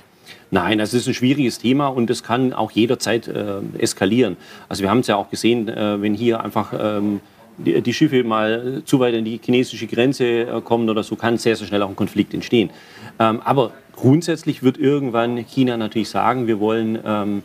Nein, 0.50 0.78
das 0.78 0.92
ist 0.92 1.06
ein 1.06 1.14
schwieriges 1.14 1.60
Thema 1.60 1.86
und 1.86 2.10
es 2.10 2.24
kann 2.24 2.52
auch 2.52 2.72
jederzeit 2.72 3.28
äh, 3.28 3.60
eskalieren. 3.78 4.36
Also 4.68 4.82
wir 4.82 4.90
haben 4.90 5.00
es 5.00 5.06
ja 5.06 5.14
auch 5.14 5.30
gesehen, 5.30 5.68
äh, 5.68 6.02
wenn 6.02 6.14
hier 6.14 6.42
einfach 6.42 6.72
ähm, 6.76 7.20
die, 7.58 7.92
Schiffe 7.92 8.24
mal 8.24 8.82
zu 8.84 9.00
weit 9.00 9.14
an 9.14 9.24
die 9.24 9.40
chinesische 9.42 9.86
Grenze 9.86 10.24
äh, 10.24 10.60
kommen 10.62 10.90
oder 10.90 11.02
so, 11.02 11.16
kann 11.16 11.38
sehr, 11.38 11.56
sehr 11.56 11.66
schnell 11.66 11.82
auch 11.82 11.88
ein 11.88 11.96
Konflikt 11.96 12.34
entstehen. 12.34 12.70
Ähm, 13.18 13.40
aber 13.44 13.72
Grundsätzlich 13.96 14.62
wird 14.62 14.78
irgendwann 14.78 15.36
China 15.38 15.76
natürlich 15.76 16.10
sagen, 16.10 16.46
wir 16.46 16.60
wollen 16.60 16.98
ähm, 17.04 17.42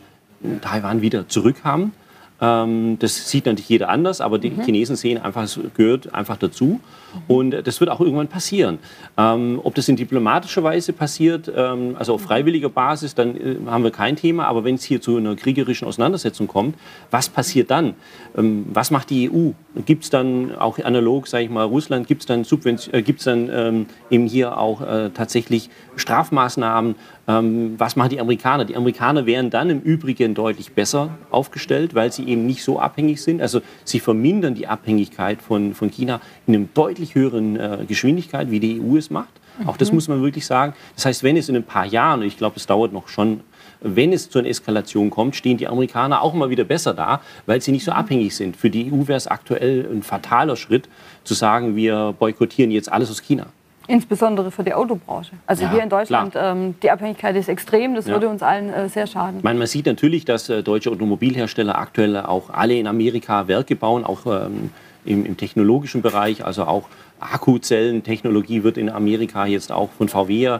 Taiwan 0.60 1.00
wieder 1.00 1.28
zurückhaben. 1.28 1.92
Ähm, 2.42 2.98
das 2.98 3.30
sieht 3.30 3.46
natürlich 3.46 3.68
jeder 3.68 3.88
anders, 3.88 4.20
aber 4.20 4.38
die 4.38 4.50
mhm. 4.50 4.62
Chinesen 4.62 4.96
sehen 4.96 5.22
einfach, 5.22 5.44
es 5.44 5.58
gehört 5.74 6.12
einfach 6.12 6.36
dazu. 6.36 6.80
Und 7.28 7.50
das 7.52 7.78
wird 7.80 7.90
auch 7.90 8.00
irgendwann 8.00 8.28
passieren. 8.28 8.78
Ähm, 9.16 9.60
ob 9.62 9.74
das 9.74 9.88
in 9.88 9.96
diplomatischer 9.96 10.64
Weise 10.64 10.92
passiert, 10.92 11.50
ähm, 11.54 11.94
also 11.98 12.14
auf 12.14 12.22
freiwilliger 12.22 12.68
Basis, 12.68 13.14
dann 13.14 13.36
äh, 13.36 13.56
haben 13.66 13.84
wir 13.84 13.90
kein 13.90 14.16
Thema. 14.16 14.46
Aber 14.46 14.64
wenn 14.64 14.74
es 14.74 14.84
hier 14.84 15.00
zu 15.00 15.18
einer 15.18 15.36
kriegerischen 15.36 15.86
Auseinandersetzung 15.86 16.48
kommt, 16.48 16.74
was 17.10 17.28
passiert 17.28 17.70
dann? 17.70 17.94
Was 18.34 18.90
macht 18.90 19.10
die 19.10 19.30
EU? 19.30 19.50
Gibt 19.84 20.04
es 20.04 20.10
dann 20.10 20.54
auch 20.56 20.78
analog, 20.78 21.28
sage 21.28 21.44
ich 21.44 21.50
mal, 21.50 21.64
Russland, 21.64 22.08
gibt 22.08 22.22
es 22.22 22.26
dann, 22.26 22.44
Subvention, 22.44 22.94
äh, 22.94 23.02
gibt's 23.02 23.24
dann 23.24 23.50
ähm, 23.52 23.86
eben 24.10 24.26
hier 24.26 24.58
auch 24.58 24.80
äh, 24.80 25.10
tatsächlich 25.10 25.70
Strafmaßnahmen? 25.96 26.96
Ähm, 27.28 27.74
was 27.78 27.96
machen 27.96 28.10
die 28.10 28.20
Amerikaner? 28.20 28.64
Die 28.64 28.76
Amerikaner 28.76 29.26
wären 29.26 29.50
dann 29.50 29.70
im 29.70 29.80
Übrigen 29.80 30.34
deutlich 30.34 30.72
besser 30.72 31.10
aufgestellt, 31.30 31.94
weil 31.94 32.12
sie 32.12 32.24
eben 32.24 32.46
nicht 32.46 32.64
so 32.64 32.80
abhängig 32.80 33.22
sind. 33.22 33.40
Also 33.40 33.60
sie 33.84 34.00
vermindern 34.00 34.54
die 34.54 34.66
Abhängigkeit 34.66 35.40
von, 35.40 35.74
von 35.74 35.90
China 35.90 36.20
in 36.46 36.54
einem 36.54 36.68
deutlich 36.74 37.14
höheren 37.14 37.56
äh, 37.56 37.84
Geschwindigkeit, 37.86 38.50
wie 38.50 38.60
die 38.60 38.80
EU 38.80 38.96
es 38.96 39.10
macht. 39.10 39.32
Mhm. 39.58 39.68
Auch 39.68 39.76
das 39.76 39.90
mhm. 39.90 39.96
muss 39.96 40.08
man 40.08 40.22
wirklich 40.22 40.46
sagen. 40.46 40.74
Das 40.96 41.06
heißt, 41.06 41.22
wenn 41.22 41.36
es 41.36 41.48
in 41.48 41.56
ein 41.56 41.64
paar 41.64 41.86
Jahren, 41.86 42.20
und 42.20 42.26
ich 42.26 42.36
glaube, 42.36 42.56
es 42.56 42.66
dauert 42.66 42.92
noch 42.92 43.08
schon 43.08 43.40
wenn 43.82 44.12
es 44.12 44.30
zu 44.30 44.38
einer 44.38 44.48
Eskalation 44.48 45.10
kommt, 45.10 45.36
stehen 45.36 45.56
die 45.56 45.66
Amerikaner 45.66 46.22
auch 46.22 46.34
mal 46.34 46.50
wieder 46.50 46.64
besser 46.64 46.94
da, 46.94 47.20
weil 47.46 47.60
sie 47.60 47.72
nicht 47.72 47.84
so 47.84 47.92
abhängig 47.92 48.34
sind. 48.34 48.56
Für 48.56 48.70
die 48.70 48.92
EU 48.92 49.08
wäre 49.08 49.16
es 49.16 49.26
aktuell 49.26 49.88
ein 49.90 50.02
fataler 50.02 50.56
Schritt, 50.56 50.88
zu 51.24 51.34
sagen, 51.34 51.76
wir 51.76 52.14
boykottieren 52.18 52.70
jetzt 52.70 52.90
alles 52.90 53.10
aus 53.10 53.22
China. 53.22 53.46
Insbesondere 53.86 54.50
für 54.50 54.62
die 54.64 54.74
Autobranche. 54.74 55.32
Also 55.46 55.64
ja, 55.64 55.72
hier 55.72 55.82
in 55.82 55.88
Deutschland, 55.88 56.34
ähm, 56.36 56.74
die 56.82 56.90
Abhängigkeit 56.90 57.36
ist 57.36 57.48
extrem, 57.48 57.94
das 57.94 58.06
ja. 58.06 58.12
würde 58.12 58.28
uns 58.28 58.42
allen 58.42 58.72
äh, 58.72 58.88
sehr 58.88 59.06
schaden. 59.06 59.40
Man, 59.42 59.58
man, 59.58 59.66
sieht 59.66 59.86
natürlich, 59.86 60.24
dass 60.24 60.48
äh, 60.48 60.62
deutsche 60.62 60.90
Automobilhersteller 60.90 61.76
aktuell 61.76 62.16
auch 62.16 62.50
alle 62.50 62.74
in 62.74 62.86
Amerika 62.86 63.48
Werke 63.48 63.76
bauen, 63.76 64.04
auch 64.04 64.26
ähm, 64.26 64.70
im, 65.04 65.26
im, 65.26 65.36
technologischen 65.36 66.02
Bereich, 66.02 66.44
also 66.44 66.64
auch 66.64 66.88
Akkuzellentechnologie 67.18 68.62
wird 68.62 68.78
in 68.78 68.88
Amerika 68.88 69.46
jetzt 69.46 69.72
auch 69.72 69.90
von 69.90 70.08
VW, 70.08 70.44
äh, 70.44 70.58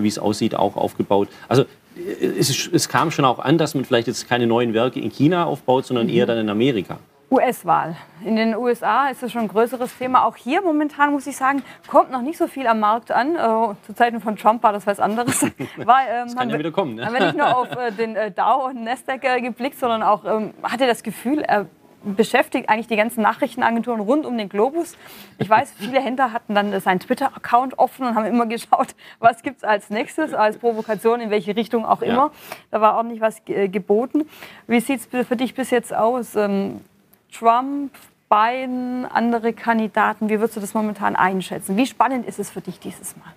wie 0.00 0.08
es 0.08 0.18
aussieht, 0.18 0.54
auch 0.54 0.76
aufgebaut. 0.76 1.28
Also 1.48 1.62
äh, 1.96 2.26
es, 2.38 2.68
es, 2.72 2.88
kam 2.88 3.10
schon 3.10 3.24
auch 3.24 3.38
an, 3.38 3.58
dass 3.58 3.74
man 3.74 3.84
vielleicht 3.84 4.08
jetzt 4.08 4.28
keine 4.28 4.46
neuen 4.46 4.74
Werke 4.74 5.00
in 5.00 5.10
China 5.10 5.44
aufbaut, 5.44 5.86
sondern 5.86 6.06
mhm. 6.06 6.14
eher 6.14 6.26
dann 6.26 6.38
in 6.38 6.48
Amerika. 6.48 6.98
US-Wahl. 7.34 7.96
In 8.24 8.36
den 8.36 8.56
USA 8.56 9.08
ist 9.08 9.22
es 9.22 9.32
schon 9.32 9.42
ein 9.42 9.48
größeres 9.48 9.98
Thema. 9.98 10.24
Auch 10.24 10.36
hier 10.36 10.62
momentan 10.62 11.12
muss 11.12 11.26
ich 11.26 11.36
sagen, 11.36 11.62
kommt 11.88 12.10
noch 12.10 12.22
nicht 12.22 12.38
so 12.38 12.46
viel 12.46 12.66
am 12.66 12.80
Markt 12.80 13.10
an. 13.10 13.34
Äh, 13.34 13.74
zu 13.86 13.94
Zeiten 13.94 14.20
von 14.20 14.36
Trump 14.36 14.62
war 14.62 14.72
das 14.72 14.86
was 14.86 15.00
anderes. 15.00 15.42
War, 15.76 16.00
ähm, 16.08 16.26
das 16.26 16.36
kann 16.36 16.50
ja 16.50 16.58
wieder 16.58 16.70
kommen. 16.70 16.94
Ne? 16.94 17.06
Haben 17.06 17.14
wir 17.14 17.24
nicht 17.26 17.36
nur 17.36 17.56
auf 17.56 17.70
äh, 17.72 17.90
den 17.90 18.14
äh, 18.16 18.30
Dow 18.30 18.66
und 18.66 18.84
Nasdaq 18.84 19.24
äh, 19.24 19.40
geblickt, 19.40 19.78
sondern 19.78 20.02
auch 20.02 20.24
ähm, 20.24 20.54
hatte 20.62 20.86
das 20.86 21.02
Gefühl, 21.02 21.42
er 21.42 21.66
beschäftigt 22.04 22.68
eigentlich 22.68 22.86
die 22.86 22.96
ganzen 22.96 23.22
Nachrichtenagenturen 23.22 24.00
rund 24.00 24.26
um 24.26 24.36
den 24.36 24.48
Globus. 24.48 24.96
Ich 25.38 25.48
weiß, 25.48 25.72
viele 25.78 26.00
Händler 26.00 26.32
hatten 26.32 26.54
dann 26.54 26.78
seinen 26.80 27.00
Twitter-Account 27.00 27.78
offen 27.78 28.06
und 28.06 28.14
haben 28.14 28.26
immer 28.26 28.46
geschaut, 28.46 28.94
was 29.18 29.42
gibt 29.42 29.58
es 29.58 29.64
als 29.64 29.90
nächstes, 29.90 30.34
als 30.34 30.58
Provokation, 30.58 31.20
in 31.20 31.30
welche 31.30 31.56
Richtung 31.56 31.84
auch 31.84 32.02
immer. 32.02 32.14
Ja. 32.14 32.30
Da 32.70 32.80
war 32.80 32.96
ordentlich 32.96 33.20
was 33.20 33.40
äh, 33.48 33.68
geboten. 33.68 34.28
Wie 34.66 34.80
sieht 34.80 35.00
es 35.00 35.26
für 35.26 35.36
dich 35.36 35.54
bis 35.54 35.70
jetzt 35.70 35.94
aus? 35.94 36.36
Trump, 37.36 37.92
Biden, 38.28 39.04
andere 39.06 39.52
Kandidaten, 39.52 40.28
wie 40.28 40.38
würdest 40.38 40.56
du 40.56 40.60
das 40.60 40.74
momentan 40.74 41.16
einschätzen? 41.16 41.76
Wie 41.76 41.86
spannend 41.86 42.26
ist 42.26 42.38
es 42.38 42.50
für 42.50 42.60
dich 42.60 42.78
dieses 42.78 43.16
Mal? 43.16 43.32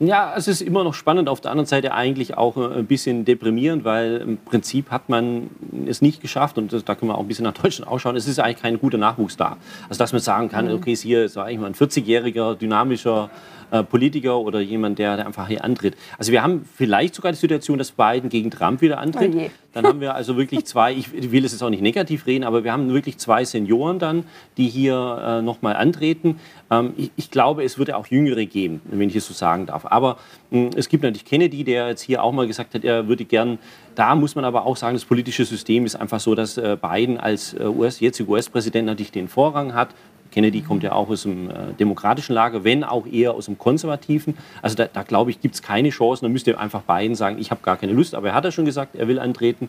Ja, 0.00 0.34
es 0.36 0.46
ist 0.46 0.60
immer 0.60 0.84
noch 0.84 0.94
spannend, 0.94 1.28
auf 1.28 1.40
der 1.40 1.50
anderen 1.50 1.66
Seite 1.66 1.92
eigentlich 1.92 2.36
auch 2.36 2.56
äh, 2.56 2.78
ein 2.78 2.86
bisschen 2.86 3.24
deprimierend, 3.24 3.82
weil 3.82 4.18
im 4.18 4.36
Prinzip 4.36 4.92
hat 4.92 5.08
man 5.08 5.50
es 5.86 6.00
nicht 6.00 6.20
geschafft 6.20 6.56
und 6.56 6.88
da 6.88 6.94
können 6.94 7.10
wir 7.10 7.16
auch 7.16 7.22
ein 7.22 7.26
bisschen 7.26 7.44
nach 7.44 7.54
Deutschland 7.54 7.90
ausschauen. 7.90 8.14
Es 8.14 8.28
ist 8.28 8.38
eigentlich 8.38 8.62
kein 8.62 8.78
guter 8.78 8.98
Nachwuchs 8.98 9.36
da. 9.36 9.56
Also 9.88 9.98
dass 9.98 10.12
man 10.12 10.20
sagen 10.20 10.50
kann, 10.50 10.66
mhm. 10.66 10.74
okay, 10.74 10.94
hier 10.94 11.24
ist 11.24 11.36
eigentlich 11.36 11.58
mal 11.58 11.66
ein 11.66 11.74
40-jähriger, 11.74 12.54
dynamischer 12.54 13.28
äh, 13.70 13.82
Politiker 13.82 14.38
oder 14.38 14.60
jemand, 14.60 14.98
der, 14.98 15.16
der, 15.16 15.26
einfach 15.26 15.48
hier 15.48 15.64
antritt. 15.64 15.96
Also 16.18 16.32
wir 16.32 16.42
haben 16.42 16.64
vielleicht 16.76 17.14
sogar 17.14 17.32
die 17.32 17.38
Situation, 17.38 17.78
dass 17.78 17.92
Biden 17.92 18.28
gegen 18.28 18.50
Trump 18.50 18.80
wieder 18.80 18.98
antritt. 18.98 19.34
Oh 19.34 19.50
dann 19.74 19.86
haben 19.86 20.00
wir 20.00 20.14
also 20.14 20.36
wirklich 20.36 20.64
zwei, 20.64 20.92
ich 20.92 21.12
will 21.30 21.44
es 21.44 21.52
jetzt 21.52 21.62
auch 21.62 21.70
nicht 21.70 21.82
negativ 21.82 22.26
reden, 22.26 22.44
aber 22.44 22.64
wir 22.64 22.72
haben 22.72 22.92
wirklich 22.92 23.18
zwei 23.18 23.44
Senioren 23.44 23.98
dann, 23.98 24.24
die 24.56 24.68
hier 24.68 25.22
äh, 25.24 25.42
nochmal 25.42 25.76
antreten. 25.76 26.40
Ähm, 26.70 26.94
ich, 26.96 27.12
ich, 27.16 27.30
glaube, 27.30 27.62
es 27.62 27.78
würde 27.78 27.96
auch 27.96 28.06
Jüngere 28.06 28.46
geben, 28.46 28.80
wenn 28.86 29.08
ich 29.08 29.16
es 29.16 29.26
so 29.26 29.34
sagen 29.34 29.66
darf. 29.66 29.86
Aber 29.86 30.16
mh, 30.50 30.60
hm, 30.60 30.70
es 30.76 30.88
gibt 30.88 31.04
natürlich 31.04 31.24
Kennedy, 31.24 31.64
der 31.64 31.88
jetzt 31.88 32.02
hier 32.02 32.24
auch 32.24 32.32
mal 32.32 32.46
gesagt 32.46 32.74
hat, 32.74 32.84
er 32.84 33.08
würde 33.08 33.24
gern, 33.24 33.58
da 33.94 34.14
muss 34.14 34.34
man 34.34 34.44
aber 34.44 34.66
auch 34.66 34.76
sagen, 34.76 34.94
das 34.94 35.04
politische 35.04 35.44
System 35.44 35.84
ist 35.84 35.96
einfach 35.96 36.20
so, 36.20 36.34
dass 36.34 36.56
äh, 36.56 36.76
Biden 36.80 37.18
als 37.18 37.54
äh, 37.54 37.64
US, 37.64 38.00
jetziger 38.00 38.30
US-Präsident 38.30 38.86
natürlich 38.86 39.12
den 39.12 39.28
Vorrang 39.28 39.74
hat. 39.74 39.90
Kennedy 40.30 40.62
kommt 40.62 40.82
ja 40.82 40.92
auch 40.92 41.08
aus 41.08 41.22
dem 41.22 41.50
äh, 41.50 41.72
demokratischen 41.78 42.34
Lager, 42.34 42.64
wenn 42.64 42.84
auch 42.84 43.06
eher 43.06 43.34
aus 43.34 43.46
dem 43.46 43.58
konservativen. 43.58 44.36
Also 44.62 44.76
da, 44.76 44.86
da 44.86 45.02
glaube 45.02 45.30
ich, 45.30 45.40
gibt 45.40 45.54
es 45.54 45.62
keine 45.62 45.90
Chancen. 45.90 46.24
Da 46.24 46.28
müsste 46.28 46.58
einfach 46.58 46.82
Biden 46.82 47.14
sagen, 47.14 47.38
ich 47.38 47.50
habe 47.50 47.60
gar 47.62 47.76
keine 47.76 47.92
Lust. 47.92 48.14
Aber 48.14 48.28
er 48.28 48.34
hat 48.34 48.44
ja 48.44 48.52
schon 48.52 48.64
gesagt, 48.64 48.94
er 48.94 49.08
will 49.08 49.18
antreten. 49.18 49.68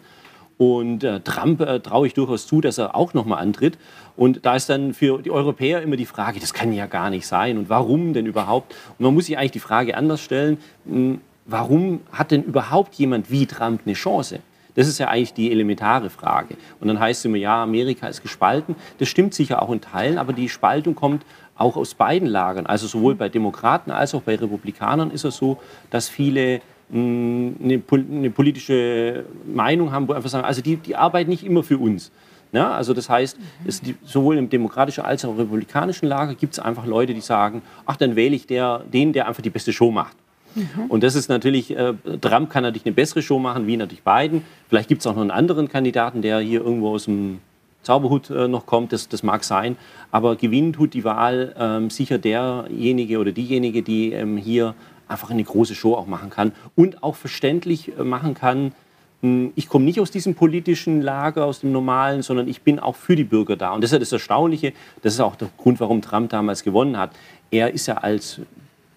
Und 0.57 1.05
äh, 1.05 1.21
Trump 1.21 1.61
äh, 1.61 1.79
traue 1.79 2.07
ich 2.07 2.13
durchaus 2.13 2.45
zu, 2.45 2.59
dass 2.59 2.77
er 2.77 2.93
auch 2.93 3.13
nochmal 3.13 3.41
antritt. 3.41 3.77
Und 4.17 4.45
da 4.45 4.57
ist 4.57 4.69
dann 4.69 4.93
für 4.93 5.21
die 5.21 5.31
Europäer 5.31 5.81
immer 5.81 5.95
die 5.95 6.05
Frage, 6.05 6.41
das 6.41 6.53
kann 6.53 6.73
ja 6.73 6.85
gar 6.85 7.09
nicht 7.09 7.25
sein. 7.25 7.57
Und 7.57 7.69
warum 7.69 8.11
denn 8.11 8.25
überhaupt? 8.25 8.75
Und 8.97 9.05
man 9.05 9.13
muss 9.13 9.27
sich 9.27 9.37
eigentlich 9.37 9.51
die 9.51 9.59
Frage 9.59 9.95
anders 9.95 10.19
stellen, 10.21 10.57
mh, 10.83 10.95
hm, 10.95 11.21
warum 11.45 12.01
hat 12.11 12.31
denn 12.31 12.43
überhaupt 12.43 12.95
jemand 12.95 13.31
wie 13.31 13.45
Trump 13.45 13.81
eine 13.85 13.93
Chance? 13.93 14.39
Das 14.75 14.87
ist 14.87 14.99
ja 14.99 15.07
eigentlich 15.07 15.33
die 15.33 15.51
elementare 15.51 16.09
Frage. 16.09 16.55
Und 16.79 16.87
dann 16.87 16.99
heißt 16.99 17.19
es 17.19 17.25
immer, 17.25 17.37
ja, 17.37 17.63
Amerika 17.63 18.07
ist 18.07 18.21
gespalten. 18.21 18.75
Das 18.97 19.09
stimmt 19.09 19.33
sicher 19.33 19.61
auch 19.61 19.71
in 19.71 19.81
Teilen, 19.81 20.17
aber 20.17 20.33
die 20.33 20.49
Spaltung 20.49 20.95
kommt 20.95 21.25
auch 21.55 21.75
aus 21.75 21.93
beiden 21.93 22.27
Lagern. 22.27 22.65
Also 22.65 22.87
sowohl 22.87 23.15
bei 23.15 23.29
Demokraten 23.29 23.91
als 23.91 24.15
auch 24.15 24.21
bei 24.21 24.35
Republikanern 24.35 25.11
ist 25.11 25.25
es 25.25 25.37
so, 25.37 25.57
dass 25.89 26.07
viele 26.07 26.61
hm, 26.91 27.55
eine, 27.61 27.81
eine 27.91 28.29
politische 28.29 29.25
Meinung 29.45 29.91
haben, 29.91 30.07
wo 30.07 30.13
einfach 30.13 30.29
sagen, 30.29 30.45
also 30.45 30.61
die, 30.61 30.77
die 30.77 30.95
arbeiten 30.95 31.29
nicht 31.29 31.45
immer 31.45 31.63
für 31.63 31.77
uns. 31.77 32.11
Ja, 32.51 32.71
also 32.71 32.93
das 32.93 33.09
heißt, 33.09 33.37
es, 33.67 33.81
sowohl 34.03 34.37
im 34.37 34.49
demokratischen 34.49 35.05
als 35.05 35.23
auch 35.23 35.31
im 35.31 35.37
republikanischen 35.37 36.07
Lager 36.07 36.33
gibt 36.33 36.53
es 36.53 36.59
einfach 36.59 36.85
Leute, 36.85 37.13
die 37.13 37.21
sagen, 37.21 37.61
ach, 37.85 37.95
dann 37.95 38.15
wähle 38.15 38.35
ich 38.35 38.47
der, 38.47 38.79
den, 38.91 39.13
der 39.13 39.27
einfach 39.27 39.43
die 39.43 39.51
beste 39.51 39.71
Show 39.71 39.91
macht. 39.91 40.17
Mhm. 40.55 40.85
Und 40.89 41.03
das 41.03 41.15
ist 41.15 41.29
natürlich, 41.29 41.75
äh, 41.75 41.93
Trump 42.21 42.49
kann 42.49 42.63
natürlich 42.63 42.85
eine 42.85 42.95
bessere 42.95 43.21
Show 43.21 43.39
machen, 43.39 43.67
wie 43.67 43.77
natürlich 43.77 44.03
Biden. 44.03 44.43
Vielleicht 44.67 44.89
gibt 44.89 45.01
es 45.01 45.07
auch 45.07 45.15
noch 45.15 45.21
einen 45.21 45.31
anderen 45.31 45.69
Kandidaten, 45.69 46.21
der 46.21 46.39
hier 46.39 46.61
irgendwo 46.61 46.89
aus 46.89 47.05
dem 47.05 47.39
Zauberhut 47.83 48.29
äh, 48.29 48.47
noch 48.47 48.65
kommt, 48.65 48.91
das, 48.93 49.07
das 49.07 49.23
mag 49.23 49.43
sein. 49.43 49.77
Aber 50.11 50.35
gewinnen 50.35 50.73
tut 50.73 50.93
die 50.93 51.03
Wahl 51.03 51.55
ähm, 51.57 51.89
sicher 51.89 52.17
derjenige 52.17 53.19
oder 53.19 53.31
diejenige, 53.31 53.81
die 53.83 54.11
ähm, 54.11 54.37
hier 54.37 54.75
einfach 55.07 55.31
eine 55.31 55.43
große 55.43 55.75
Show 55.75 55.95
auch 55.95 56.05
machen 56.05 56.29
kann 56.29 56.51
und 56.75 57.03
auch 57.03 57.15
verständlich 57.15 57.97
äh, 57.97 58.03
machen 58.03 58.33
kann, 58.33 58.73
hm, 59.21 59.51
ich 59.55 59.67
komme 59.67 59.85
nicht 59.85 59.99
aus 59.99 60.11
diesem 60.11 60.35
politischen 60.35 61.01
Lager, 61.01 61.45
aus 61.45 61.61
dem 61.61 61.71
normalen, 61.71 62.21
sondern 62.21 62.47
ich 62.47 62.61
bin 62.61 62.79
auch 62.79 62.95
für 62.95 63.15
die 63.15 63.23
Bürger 63.23 63.55
da. 63.55 63.71
Und 63.73 63.83
das 63.83 63.89
ist 63.89 63.93
ja 63.93 63.99
das 63.99 64.11
Erstaunliche, 64.11 64.73
das 65.01 65.13
ist 65.13 65.19
auch 65.19 65.35
der 65.35 65.49
Grund, 65.57 65.79
warum 65.79 66.01
Trump 66.01 66.29
damals 66.29 66.63
gewonnen 66.63 66.97
hat. 66.97 67.11
Er 67.51 67.73
ist 67.73 67.87
ja 67.87 67.95
als 67.95 68.39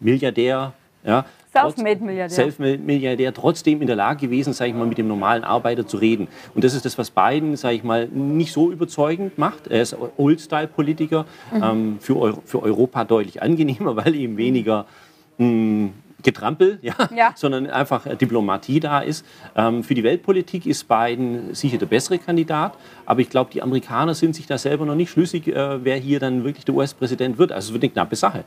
Milliardär 0.01 0.73
ja, 1.05 1.25
Selfmade-Milliardär. 1.53 2.35
Selfmade-Milliardär, 2.35 3.35
trotzdem 3.35 3.81
in 3.83 3.87
der 3.87 3.97
Lage 3.97 4.27
gewesen, 4.27 4.53
sage 4.53 4.71
ich 4.71 4.77
mal, 4.77 4.87
mit 4.87 4.99
dem 4.99 5.09
normalen 5.09 5.45
Arbeiter 5.45 5.87
zu 5.87 5.99
reden. 5.99 6.29
Und 6.55 6.65
das 6.65 6.75
ist 6.75 6.85
das, 6.85 6.97
was 6.97 7.11
Biden, 7.11 7.57
sage 7.57 7.77
ich 7.77 7.85
mal, 7.85 8.09
nicht 8.09 8.53
so 8.53 8.71
überzeugend 8.71 9.37
macht. 9.37 9.67
Er 9.69 9.83
ist 9.83 9.97
Old-Style-Politiker, 10.17 11.27
mhm. 11.53 11.63
ähm, 11.63 11.97
für, 12.01 12.17
Euro, 12.17 12.43
für 12.45 12.63
Europa 12.63 13.05
deutlich 13.05 13.43
angenehmer, 13.43 13.97
weil 14.05 14.15
eben 14.15 14.37
weniger 14.37 14.87
mh, 15.39 15.47
hm, 15.47 15.93
Getrampel, 16.23 16.79
ja, 16.83 16.95
ja, 17.15 17.33
sondern 17.35 17.67
einfach 17.67 18.07
Diplomatie 18.17 18.81
da 18.81 19.01
ist. 19.01 19.27
Ähm, 19.57 19.83
für 19.83 19.95
die 19.95 20.05
Weltpolitik 20.05 20.67
ist 20.67 20.87
Biden 20.89 21.53
sicher 21.55 21.79
der 21.79 21.87
bessere 21.87 22.19
Kandidat, 22.19 22.75
aber 23.07 23.21
ich 23.21 23.29
glaube, 23.29 23.51
die 23.53 23.61
Amerikaner 23.61 24.15
sind 24.15 24.37
sich 24.37 24.47
da 24.47 24.57
selber 24.57 24.87
noch 24.87 24.95
nicht 24.95 25.11
schlüssig, 25.11 25.49
äh, 25.49 25.85
wer 25.85 25.97
hier 25.97 26.21
dann 26.21 26.45
wirklich 26.45 26.65
der 26.65 26.77
US-Präsident 26.77 27.39
wird. 27.39 27.53
Also 27.53 27.69
es 27.69 27.73
wird 27.73 27.83
eine 27.83 27.93
knappe 27.93 28.17
Sache. 28.17 28.45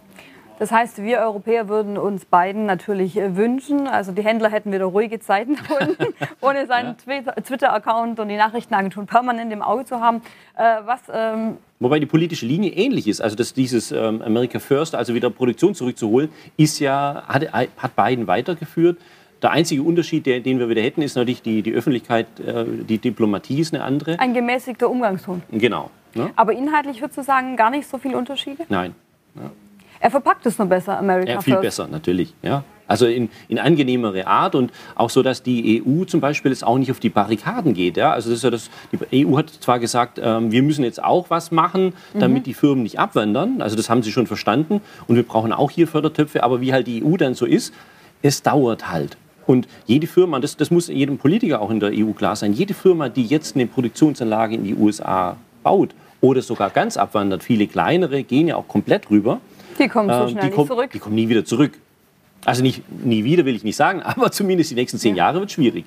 Das 0.58 0.72
heißt, 0.72 1.04
wir 1.04 1.20
Europäer 1.20 1.68
würden 1.68 1.98
uns 1.98 2.26
beiden 2.26 2.66
natürlich 2.66 3.18
äh, 3.18 3.36
wünschen. 3.36 3.88
Also 3.88 4.12
die 4.12 4.24
Händler 4.24 4.50
hätten 4.50 4.72
wieder 4.72 4.86
ruhige 4.86 5.20
Zeiten 5.20 5.58
ohne 6.42 6.66
seinen 6.68 6.96
ja. 7.06 7.34
Twitter-Account 7.34 8.20
und 8.20 8.30
die 8.30 8.38
Nachrichtenagenturen 8.38 9.08
permanent 9.08 9.52
im 9.52 9.62
Auge 9.62 9.86
zu 9.86 10.00
haben. 10.00 10.22
Äh, 10.58 10.78
was, 10.86 11.02
ähm 11.14 11.58
Wobei 11.80 12.00
die 12.00 12.06
politische 12.06 12.46
Linie 12.46 12.72
ähnlich 12.72 13.08
ist. 13.08 13.22
Also 13.22 13.36
dass 13.36 13.54
dieses 13.54 13.92
ähm, 13.92 14.22
America 14.22 14.60
First, 14.60 14.96
also 14.96 15.14
wieder 15.14 15.30
Produktion 15.30 15.76
zurückzuholen, 15.76 16.30
ist 16.56 16.80
ja, 16.80 17.24
hat, 17.28 17.52
hat 17.52 17.96
Biden 17.96 18.28
weitergeführt. 18.28 18.98
Der 19.42 19.52
einzige 19.52 19.84
Unterschied, 19.84 20.26
der, 20.26 20.40
den 20.40 20.60
wir 20.60 20.70
wieder 20.70 20.82
hätten, 20.82 21.02
ist 21.02 21.16
natürlich 21.16 21.42
die, 21.42 21.62
die 21.62 21.74
Öffentlichkeit, 21.74 22.28
äh, 22.40 22.66
die 22.66 22.98
Diplomatie 22.98 23.60
ist 23.60 23.74
eine 23.74 23.84
andere. 23.84 24.18
Ein 24.20 24.34
gemäßigter 24.34 24.90
Umgangston. 24.90 25.44
Genau. 25.52 25.92
Ne? 26.14 26.32
Aber 26.38 26.54
inhaltlich 26.54 27.02
würdest 27.02 27.18
du 27.18 27.24
sagen, 27.24 27.58
gar 27.58 27.70
nicht 27.70 27.88
so 27.88 27.98
viele 27.98 28.18
Unterschiede? 28.18 28.64
Nein. 28.70 28.96
Ja. 29.36 29.52
Er 30.00 30.12
verpackt 30.12 30.46
es 30.46 30.58
nur 30.58 30.68
besser, 30.68 30.98
America 30.98 31.32
Ja, 31.32 31.42
viel 31.42 31.54
First. 31.54 31.64
besser, 31.64 31.88
natürlich. 31.88 32.34
Ja. 32.42 32.64
Also 32.88 33.08
in, 33.08 33.30
in 33.48 33.58
angenehmere 33.58 34.28
Art 34.28 34.54
und 34.54 34.72
auch 34.94 35.10
so, 35.10 35.24
dass 35.24 35.42
die 35.42 35.84
EU 35.84 36.06
zum 36.06 36.22
Beispiel 36.22 36.52
jetzt 36.52 36.64
auch 36.64 36.78
nicht 36.78 36.92
auf 36.92 37.00
die 37.00 37.10
Barrikaden 37.10 37.74
geht. 37.74 37.98
Ja? 37.98 38.12
Also 38.12 38.30
das 38.30 38.38
ist 38.40 38.44
ja 38.44 38.52
das, 38.52 38.70
die 39.12 39.25
EU 39.25 39.38
hat 39.38 39.50
zwar 39.50 39.80
gesagt, 39.80 40.20
ähm, 40.22 40.52
wir 40.52 40.62
müssen 40.62 40.84
jetzt 40.84 41.04
auch 41.04 41.30
was 41.30 41.52
machen, 41.52 41.94
damit 42.14 42.44
mhm. 42.44 42.44
die 42.44 42.54
Firmen 42.54 42.84
nicht 42.84 43.00
abwandern. 43.00 43.62
Also 43.62 43.75
das 43.75 43.90
haben 43.90 44.04
sie 44.04 44.12
schon 44.12 44.28
verstanden 44.28 44.82
und 45.08 45.16
wir 45.16 45.24
brauchen 45.24 45.52
auch 45.52 45.72
hier 45.72 45.88
Fördertöpfe. 45.88 46.44
Aber 46.44 46.62
wie 46.62 46.74
halt 46.74 46.86
die 46.86 47.04
EU 47.04 47.18
dann 47.18 47.34
so 47.34 47.46
ist, 47.46 47.74
es 48.22 48.44
dauert 48.44 48.92
halt. 48.92 49.18
Und 49.48 49.68
jede 49.86 50.08
Firma, 50.08 50.40
das, 50.40 50.58
das 50.58 50.72
muss 50.72 50.88
jedem 50.88 51.18
Politiker 51.18 51.62
auch 51.62 51.70
in 51.70 51.80
der 51.80 51.92
EU 51.94 52.12
klar 52.12 52.36
sein, 52.36 52.54
jede 52.54 52.74
Firma, 52.74 53.10
die 53.10 53.25
jetzt 53.25 53.56
eine 53.56 53.68
Produktionsanlage 53.68 54.56
in 54.56 54.64
die 54.64 54.75
USA 54.75 55.38
baut 55.64 55.94
oder 56.22 56.42
sogar 56.42 56.72
ganz 56.72 56.98
abwandert, 56.98 57.44
viele 57.44 57.68
kleinere 57.68 58.24
gehen 58.24 58.48
ja 58.48 58.56
auch 58.56 58.68
komplett 58.68 59.10
rüber, 59.12 59.40
die 59.79 59.88
kommen 59.88 60.10
so 60.10 60.24
ähm, 60.24 60.29
schnell 60.29 60.50
die 60.50 60.58
nicht 60.58 60.67
zurück. 60.67 60.91
Die 60.91 61.00
kommen 61.00 61.15
nie 61.15 61.29
wieder 61.29 61.46
zurück. 61.46 61.74
Also 62.46 62.62
nicht 62.62 62.84
nie 63.03 63.24
wieder 63.24 63.46
will 63.46 63.55
ich 63.55 63.63
nicht 63.63 63.75
sagen, 63.75 64.01
aber 64.03 64.32
zumindest 64.32 64.72
die 64.72 64.75
nächsten 64.75 64.98
zehn 65.00 65.15
ja. 65.15 65.25
Jahre 65.25 65.39
wird 65.39 65.51
schwierig. 65.51 65.86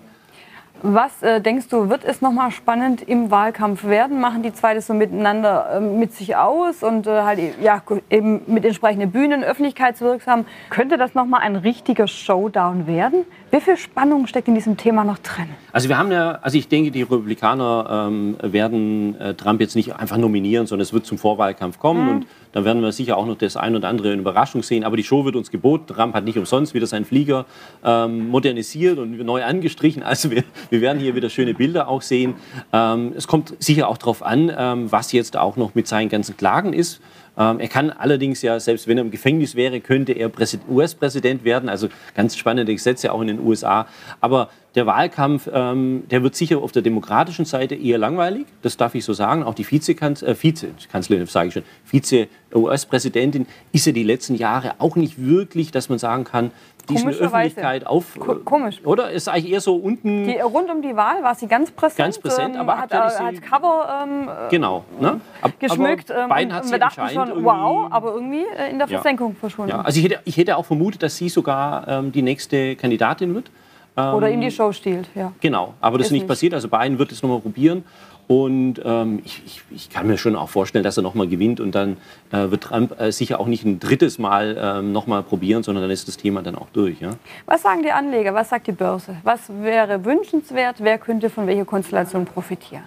Was 0.83 1.25
äh, 1.25 1.41
denkst 1.41 1.69
du, 1.71 1.91
wird 1.91 2.05
es 2.05 2.21
noch 2.21 2.31
mal 2.31 2.53
spannend 2.53 3.03
im 3.03 3.33
Wahlkampf 3.33 3.83
werden? 3.85 4.21
Machen 4.21 4.45
die 4.45 4.53
zwei 4.53 4.75
das 4.75 4.87
so 4.87 4.95
miteinander 4.95 5.71
äh, 5.75 5.81
mit 5.81 6.15
sich 6.15 6.37
aus 6.37 6.85
und 6.85 7.09
äh, 7.09 7.23
halt 7.23 7.41
ja, 7.61 7.83
eben 8.11 8.43
mit 8.47 8.65
entsprechenden 8.65 9.11
Bühnen, 9.11 9.43
öffentlichkeitswirksam? 9.43 10.45
Könnte 10.71 10.97
das 10.97 11.15
noch 11.15 11.27
mal 11.27 11.39
ein 11.39 11.57
richtiger 11.57 12.07
Showdown 12.07 12.87
werden? 12.87 13.25
Wie 13.51 13.61
viel 13.61 13.77
Spannung 13.77 14.29
steckt 14.29 14.47
in 14.47 14.55
diesem 14.55 14.77
Thema 14.77 15.03
noch 15.03 15.19
drin? 15.19 15.49
Also 15.73 15.89
wir 15.89 15.99
haben 15.99 16.13
ja, 16.13 16.39
also 16.43 16.57
ich 16.57 16.69
denke, 16.69 16.93
die 16.93 17.03
Republikaner 17.03 18.07
ähm, 18.09 18.37
werden 18.41 19.21
äh, 19.21 19.35
Trump 19.35 19.61
jetzt 19.61 19.75
nicht 19.75 19.97
einfach 19.97 20.17
nominieren, 20.17 20.69
sondern 20.69 20.83
es 20.83 20.93
wird 20.93 21.07
zum 21.07 21.19
Vorwahlkampf 21.19 21.81
kommen 21.81 22.05
mhm. 22.05 22.09
und 22.09 22.27
dann 22.53 22.65
werden 22.65 22.83
wir 22.83 22.93
sicher 22.93 23.17
auch 23.17 23.27
noch 23.27 23.37
das 23.37 23.57
ein 23.57 23.77
oder 23.77 23.89
andere 23.89 24.13
in 24.13 24.21
Überraschung 24.21 24.63
sehen. 24.63 24.85
Aber 24.85 24.97
die 24.97 25.05
Show 25.05 25.25
wird 25.25 25.37
uns 25.37 25.51
geboten. 25.51 25.87
Trump 25.87 26.15
hat 26.15 26.25
nicht 26.25 26.39
umsonst 26.39 26.75
wieder 26.75 26.87
seinen 26.87 27.05
Flieger 27.05 27.47
ähm, 27.85 28.29
modernisiert 28.29 28.99
und 28.99 29.19
neu 29.19 29.45
angestrichen. 29.45 30.03
Also 30.03 30.31
wir, 30.31 30.45
wir 30.71 30.81
werden 30.81 30.99
hier 30.99 31.15
wieder 31.15 31.31
schöne 31.31 31.55
Bilder 31.55 31.89
auch 31.89 32.03
sehen. 32.03 32.35
Ähm, 32.73 33.13
es 33.17 33.29
kommt 33.29 33.55
sicher 33.59 33.89
auch 33.89 33.99
darauf 33.99 34.23
an, 34.23 34.53
ähm, 34.57 34.91
was 34.91 35.13
jetzt 35.13 35.37
auch 35.37 35.57
noch 35.57 35.75
mit 35.75 35.87
seinen 35.87 36.09
ganzen 36.09 36.37
Klagen 36.37 36.73
ist. 36.73 37.01
Ähm, 37.39 37.61
er 37.61 37.69
kann 37.69 37.91
allerdings 37.91 38.43
ja, 38.43 38.59
selbst 38.59 38.89
wenn 38.89 38.99
er 38.99 39.05
im 39.05 39.11
Gefängnis 39.11 39.55
wäre, 39.55 39.81
könnte 39.81 40.13
er 40.13 40.31
US-Präsident 40.69 41.45
werden. 41.45 41.69
Also 41.69 41.89
ganz 42.15 42.37
spannende 42.37 42.73
Gesetze 42.73 43.13
auch 43.13 43.21
in 43.21 43.29
den 43.29 43.41
USA. 43.41 43.87
Aber 44.21 44.51
der 44.75 44.87
Wahlkampf, 44.87 45.49
ähm, 45.53 46.05
der 46.11 46.23
wird 46.23 46.35
sicher 46.35 46.59
auf 46.59 46.73
der 46.73 46.83
demokratischen 46.83 47.45
Seite 47.45 47.75
eher 47.75 47.99
langweilig. 47.99 48.47
Das 48.63 48.77
darf 48.77 48.95
ich 48.95 49.05
so 49.05 49.13
sagen. 49.13 49.43
Auch 49.43 49.55
die 49.55 49.69
Vizekanzlerin, 49.69 50.37
äh, 50.37 50.43
Vizekanzlerin 50.43 51.27
sage 51.27 51.49
ich 51.49 51.55
schon, 51.55 51.63
Vize-US-Präsidentin 51.85 53.47
ist 53.73 53.87
ja 53.87 53.93
die 53.93 54.03
letzten 54.03 54.35
Jahre 54.35 54.75
auch 54.79 54.97
nicht 54.97 55.25
wirklich, 55.25 55.71
dass 55.71 55.89
man 55.89 55.99
sagen 55.99 56.25
kann, 56.25 56.51
die 56.89 56.95
in 56.97 57.07
der 57.09 57.19
Öffentlichkeit 57.19 57.87
auf. 57.87 58.19
Ko 58.19 58.37
komisch. 58.45 58.81
Oder? 58.85 59.11
Ist 59.11 59.29
eigentlich 59.29 59.51
eher 59.53 59.61
so 59.61 59.77
unten. 59.77 60.25
Die, 60.27 60.39
rund 60.39 60.71
um 60.71 60.83
die 60.83 60.97
Wahl 60.97 61.23
war 61.23 61.35
sie 61.35 61.47
ganz 61.47 61.71
präsent. 61.71 61.99
Ganz 61.99 62.19
präsent, 62.19 62.55
ähm, 62.55 62.61
aber 62.63 62.79
hat, 62.79 62.93
äh, 62.93 62.97
hat 62.97 63.43
Cover 63.43 64.05
ähm, 64.05 64.29
Genau. 64.51 64.85
Ne? 65.01 65.21
Ab- 65.43 65.53
geschmückt. 65.59 66.11
Ähm, 66.11 66.31
und 66.31 66.53
hat 66.55 66.65
wir 66.65 66.69
sie 66.69 66.79
dachten 66.79 67.01
anscheinend 67.01 67.35
schon, 67.35 67.45
wow, 67.45 67.87
aber 67.91 68.15
irgendwie 68.15 68.45
äh, 68.57 68.71
in 68.71 68.79
der 68.79 68.89
Ja. 68.89 68.99
Versenkung 68.99 69.37
verschwunden. 69.37 69.71
Ja, 69.73 69.81
also 69.83 69.99
ich 69.99 70.05
hätte, 70.05 70.21
ich 70.25 70.37
hätte 70.37 70.57
auch 70.57 70.65
vermutet, 70.67 71.03
dass 71.03 71.17
sie 71.17 71.29
sogar 71.29 71.87
ähm, 71.89 72.13
die 72.13 72.23
nächste 72.23 72.77
Kandidatin 72.77 73.35
wird. 73.35 73.51
Oder 73.97 74.31
ihm 74.31 74.41
die 74.41 74.51
Show 74.53 74.71
stiehlt. 74.71 75.09
Ja. 75.17 75.33
Genau, 75.41 75.75
aber 75.81 75.99
das 75.99 76.07
ist 76.07 76.09
Ist 76.09 76.13
nicht 76.13 76.21
nicht. 76.23 76.29
passiert. 76.29 76.55
Also 76.55 76.69
Biden 76.69 77.01
wird 77.01 77.11
es 77.11 77.21
nochmal 77.21 77.41
probieren. 77.41 77.83
Und 78.29 78.75
ähm, 78.85 79.23
ich, 79.25 79.43
ich, 79.47 79.63
ich 79.71 79.91
kann 79.91 80.07
mir 80.07 80.19
schon 80.19 80.37
auch 80.37 80.51
vorstellen, 80.51 80.85
dass 80.85 80.99
er 80.99 81.03
nochmal 81.03 81.29
gewinnt. 81.29 81.61
Und 81.61 81.75
dann 81.75 81.97
äh, 82.31 82.51
wird 82.51 82.63
Trump 82.63 83.01
äh, 83.01 83.11
sicher 83.11 83.41
auch 83.41 83.47
nicht 83.47 83.65
ein 83.65 83.81
drittes 83.81 84.19
Mal 84.19 84.57
ähm, 84.61 84.93
nochmal 84.93 85.23
probieren, 85.23 85.63
sondern 85.63 85.83
dann 85.83 85.91
ist 85.91 86.07
das 86.09 86.19
Thema 86.19 86.43
dann 86.43 86.55
auch 86.55 86.69
durch. 86.75 87.01
Ja? 87.01 87.13
Was 87.47 87.63
sagen 87.63 87.83
die 87.83 87.91
Anleger? 87.91 88.35
Was 88.35 88.51
sagt 88.51 88.67
die 88.67 88.73
Börse? 88.73 89.17
Was 89.25 89.49
wäre 89.49 90.05
wünschenswert? 90.05 90.77
Wer 90.81 90.99
könnte 90.99 91.31
von 91.31 91.47
welcher 91.47 91.65
Konstellation 91.65 92.27
profitieren? 92.27 92.85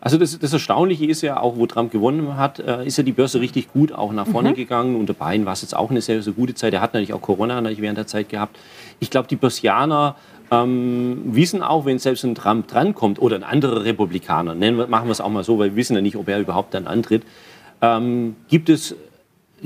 Also 0.00 0.16
das, 0.16 0.38
das 0.38 0.52
Erstaunliche 0.52 1.04
ist 1.04 1.20
ja 1.20 1.38
auch, 1.38 1.56
wo 1.56 1.66
Trump 1.66 1.92
gewonnen 1.92 2.36
hat, 2.36 2.58
äh, 2.58 2.86
ist 2.86 2.96
ja 2.96 3.04
die 3.04 3.12
Börse 3.12 3.40
richtig 3.40 3.72
gut 3.72 3.92
auch 3.92 4.12
nach 4.12 4.26
vorne 4.26 4.54
gegangen. 4.54 4.96
Unter 4.96 5.12
Biden 5.12 5.44
war 5.44 5.52
es 5.52 5.62
jetzt 5.62 5.76
auch 5.76 5.90
eine 5.90 6.00
sehr, 6.00 6.22
sehr 6.22 6.32
gute 6.32 6.54
Zeit. 6.54 6.72
Er 6.72 6.80
hat 6.80 6.94
natürlich 6.94 7.12
auch 7.12 7.20
Corona 7.20 7.60
natürlich 7.60 7.82
während 7.82 7.98
der 7.98 8.06
Zeit 8.06 8.28
gehabt. 8.28 8.58
Ich 8.98 9.10
glaube, 9.10 9.28
die 9.28 9.36
Börsianer 9.36 10.16
ähm, 10.50 11.22
wissen 11.24 11.62
auch, 11.62 11.84
wenn 11.84 11.98
selbst 11.98 12.24
ein 12.24 12.34
Trump 12.34 12.68
drankommt 12.68 13.20
oder 13.20 13.36
ein 13.36 13.44
anderer 13.44 13.84
Republikaner, 13.84 14.54
nennen 14.54 14.78
wir, 14.78 14.86
machen 14.86 15.06
wir 15.06 15.12
es 15.12 15.20
auch 15.20 15.28
mal 15.28 15.44
so, 15.44 15.58
weil 15.58 15.70
wir 15.70 15.76
wissen 15.76 15.94
ja 15.94 16.02
nicht, 16.02 16.16
ob 16.16 16.28
er 16.28 16.40
überhaupt 16.40 16.74
dann 16.74 16.86
antritt, 16.86 17.22
ähm, 17.80 18.36
gibt 18.48 18.68
es 18.68 18.96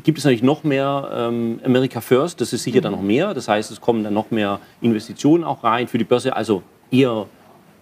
gibt 0.03 0.19
es 0.19 0.25
natürlich 0.25 0.43
noch 0.43 0.65
mehr 0.65 1.09
ähm, 1.15 1.61
America 1.65 2.01
First, 2.01 2.41
das 2.41 2.53
ist 2.53 2.65
sicher 2.65 2.81
dann 2.81 2.93
noch 2.93 3.01
mehr. 3.01 3.33
Das 3.33 3.47
heißt, 3.47 3.71
es 3.71 3.81
kommen 3.81 4.03
dann 4.03 4.13
noch 4.13 4.33
mehr 4.33 4.59
Investitionen 4.81 5.45
auch 5.45 5.63
rein 5.63 5.87
für 5.87 5.99
die 5.99 6.05
Börse, 6.05 6.35
also 6.35 6.65
eher 6.91 7.27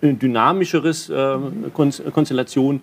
eine 0.02 0.14
dynamischeres 0.14 1.10
Kon 1.72 1.92
Konstellation. 2.12 2.82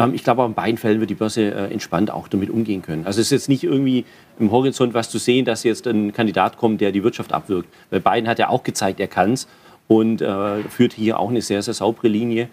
Ähm, 0.00 0.14
ich 0.14 0.24
glaube, 0.24 0.44
in 0.44 0.54
beiden 0.54 0.78
Fällen 0.78 0.98
wird 0.98 1.10
die 1.10 1.14
Börse 1.14 1.42
äh, 1.42 1.72
entspannt 1.72 2.10
auch 2.10 2.26
damit 2.26 2.50
umgehen 2.50 2.82
können. 2.82 3.06
Also 3.06 3.20
es 3.20 3.26
ist 3.26 3.32
jetzt 3.32 3.48
nicht 3.48 3.62
irgendwie 3.62 4.04
im 4.38 4.50
Horizont 4.50 4.94
was 4.94 5.10
zu 5.10 5.18
sehen, 5.18 5.44
dass 5.44 5.62
jetzt 5.62 5.86
ein 5.86 6.12
Kandidat 6.12 6.56
kommt, 6.56 6.80
der 6.80 6.90
die 6.90 7.04
Wirtschaft 7.04 7.32
abwirkt. 7.32 7.68
Weil 7.90 8.00
Biden 8.00 8.28
hat 8.28 8.38
ja 8.38 8.48
auch 8.48 8.64
gezeigt, 8.64 8.98
er 8.98 9.08
kann 9.08 9.34
es 9.34 9.46
und 9.86 10.22
äh, 10.22 10.62
führt 10.64 10.94
hier 10.94 11.20
auch 11.20 11.28
eine 11.28 11.42
sehr, 11.42 11.62
sehr 11.62 11.74
saubere 11.74 12.08
Linie 12.08 12.48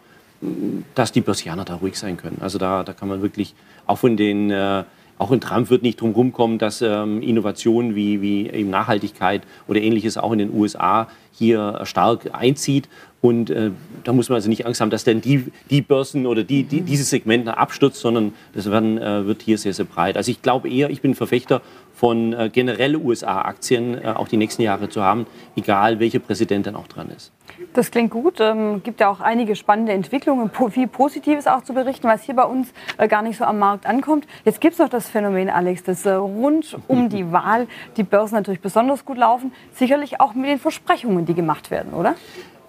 dass 0.96 1.12
die 1.12 1.22
Börsianer 1.22 1.66
da 1.66 1.76
ruhig 1.76 1.98
sein 1.98 2.18
können. 2.18 2.38
Also 2.42 2.58
da, 2.58 2.84
da 2.84 2.94
kann 2.94 3.08
man 3.08 3.22
wirklich, 3.22 3.56
auch 3.86 3.98
von 3.98 4.18
den, 4.18 4.52
äh, 4.52 4.84
auch 5.18 5.32
in 5.32 5.42
Trump 5.42 5.70
wird 5.70 5.82
nicht 5.82 6.00
drum 6.00 6.12
rumkommen, 6.12 6.60
dass 6.60 6.82
ähm, 6.82 7.22
Innovationen 7.22 7.96
wie, 7.96 8.22
wie 8.22 8.50
eben 8.50 8.70
Nachhaltigkeit 8.70 9.42
oder 9.68 9.82
ähnliches 9.82 10.18
auch 10.18 10.32
in 10.32 10.40
den 10.40 10.54
USA 10.54 11.08
hier 11.38 11.82
stark 11.84 12.30
einzieht. 12.34 12.90
Und 13.20 13.50
äh, 13.50 13.72
da 14.04 14.14
muss 14.14 14.30
man 14.30 14.36
also 14.36 14.48
nicht 14.48 14.66
Angst 14.66 14.80
haben, 14.80 14.90
dass 14.90 15.04
dann 15.04 15.22
die, 15.22 15.46
die 15.70 15.82
Börsen 15.82 16.28
oder 16.28 16.44
die, 16.44 16.64
die, 16.64 16.82
dieses 16.82 17.10
Segment 17.10 17.48
abstürzt, 17.48 18.00
sondern 18.00 18.34
das 18.54 18.70
werden, 18.70 18.98
äh, 19.00 19.26
wird 19.26 19.42
hier 19.42 19.58
sehr, 19.58 19.74
sehr 19.74 19.86
breit. 19.86 20.18
Also 20.18 20.32
ich 20.32 20.42
glaube 20.42 20.70
eher, 20.70 20.90
ich 20.90 21.02
bin 21.02 21.16
Verfechter 21.16 21.62
von 21.96 22.34
äh, 22.34 22.50
generelle 22.52 23.00
USA-Aktien 23.00 23.96
äh, 23.96 24.08
auch 24.16 24.28
die 24.28 24.38
nächsten 24.38 24.62
Jahre 24.62 24.90
zu 24.90 25.02
haben, 25.02 25.26
egal 25.56 26.00
welcher 26.00 26.20
Präsident 26.20 26.68
dann 26.68 26.76
auch 26.76 26.88
dran 26.88 27.10
ist. 27.10 27.32
Das 27.74 27.92
klingt 27.92 28.12
gut. 28.12 28.40
Ähm, 28.40 28.82
gibt 28.84 29.00
ja 29.00 29.10
auch 29.10 29.20
einige 29.20 29.56
spannende 29.56 29.94
Entwicklungen, 29.94 30.52
viel 30.72 30.88
Positives 30.88 31.48
auch 31.48 31.64
zu 31.64 31.74
berichten, 31.74 32.08
was 32.08 32.24
hier 32.24 32.36
bei 32.36 32.44
uns 32.44 32.74
äh, 32.98 33.08
gar 33.08 33.22
nicht 33.22 33.38
so 33.38 33.46
am 33.46 33.60
Markt 33.60 33.86
ankommt. 33.86 34.28
Jetzt 34.46 34.62
gibt 34.62 34.74
es 34.74 34.80
noch 34.80 34.90
das 34.90 35.10
Phänomen, 35.10 35.50
Alex, 35.50 35.84
dass 35.84 36.06
äh, 36.06 36.12
rund 36.14 36.78
um 36.88 37.10
die 37.10 37.32
Wahl 37.32 37.68
die 37.98 38.04
Börsen 38.04 38.36
natürlich 38.36 38.62
besonders 38.62 39.06
gut 39.06 39.18
laufen. 39.18 39.52
Sicherlich 39.74 40.20
auch 40.20 40.34
mit 40.34 40.50
den 40.50 40.60
Versprechungen, 40.60 41.26
die 41.26 41.34
gemacht 41.34 41.72
werden, 41.72 41.94
oder? 41.94 42.16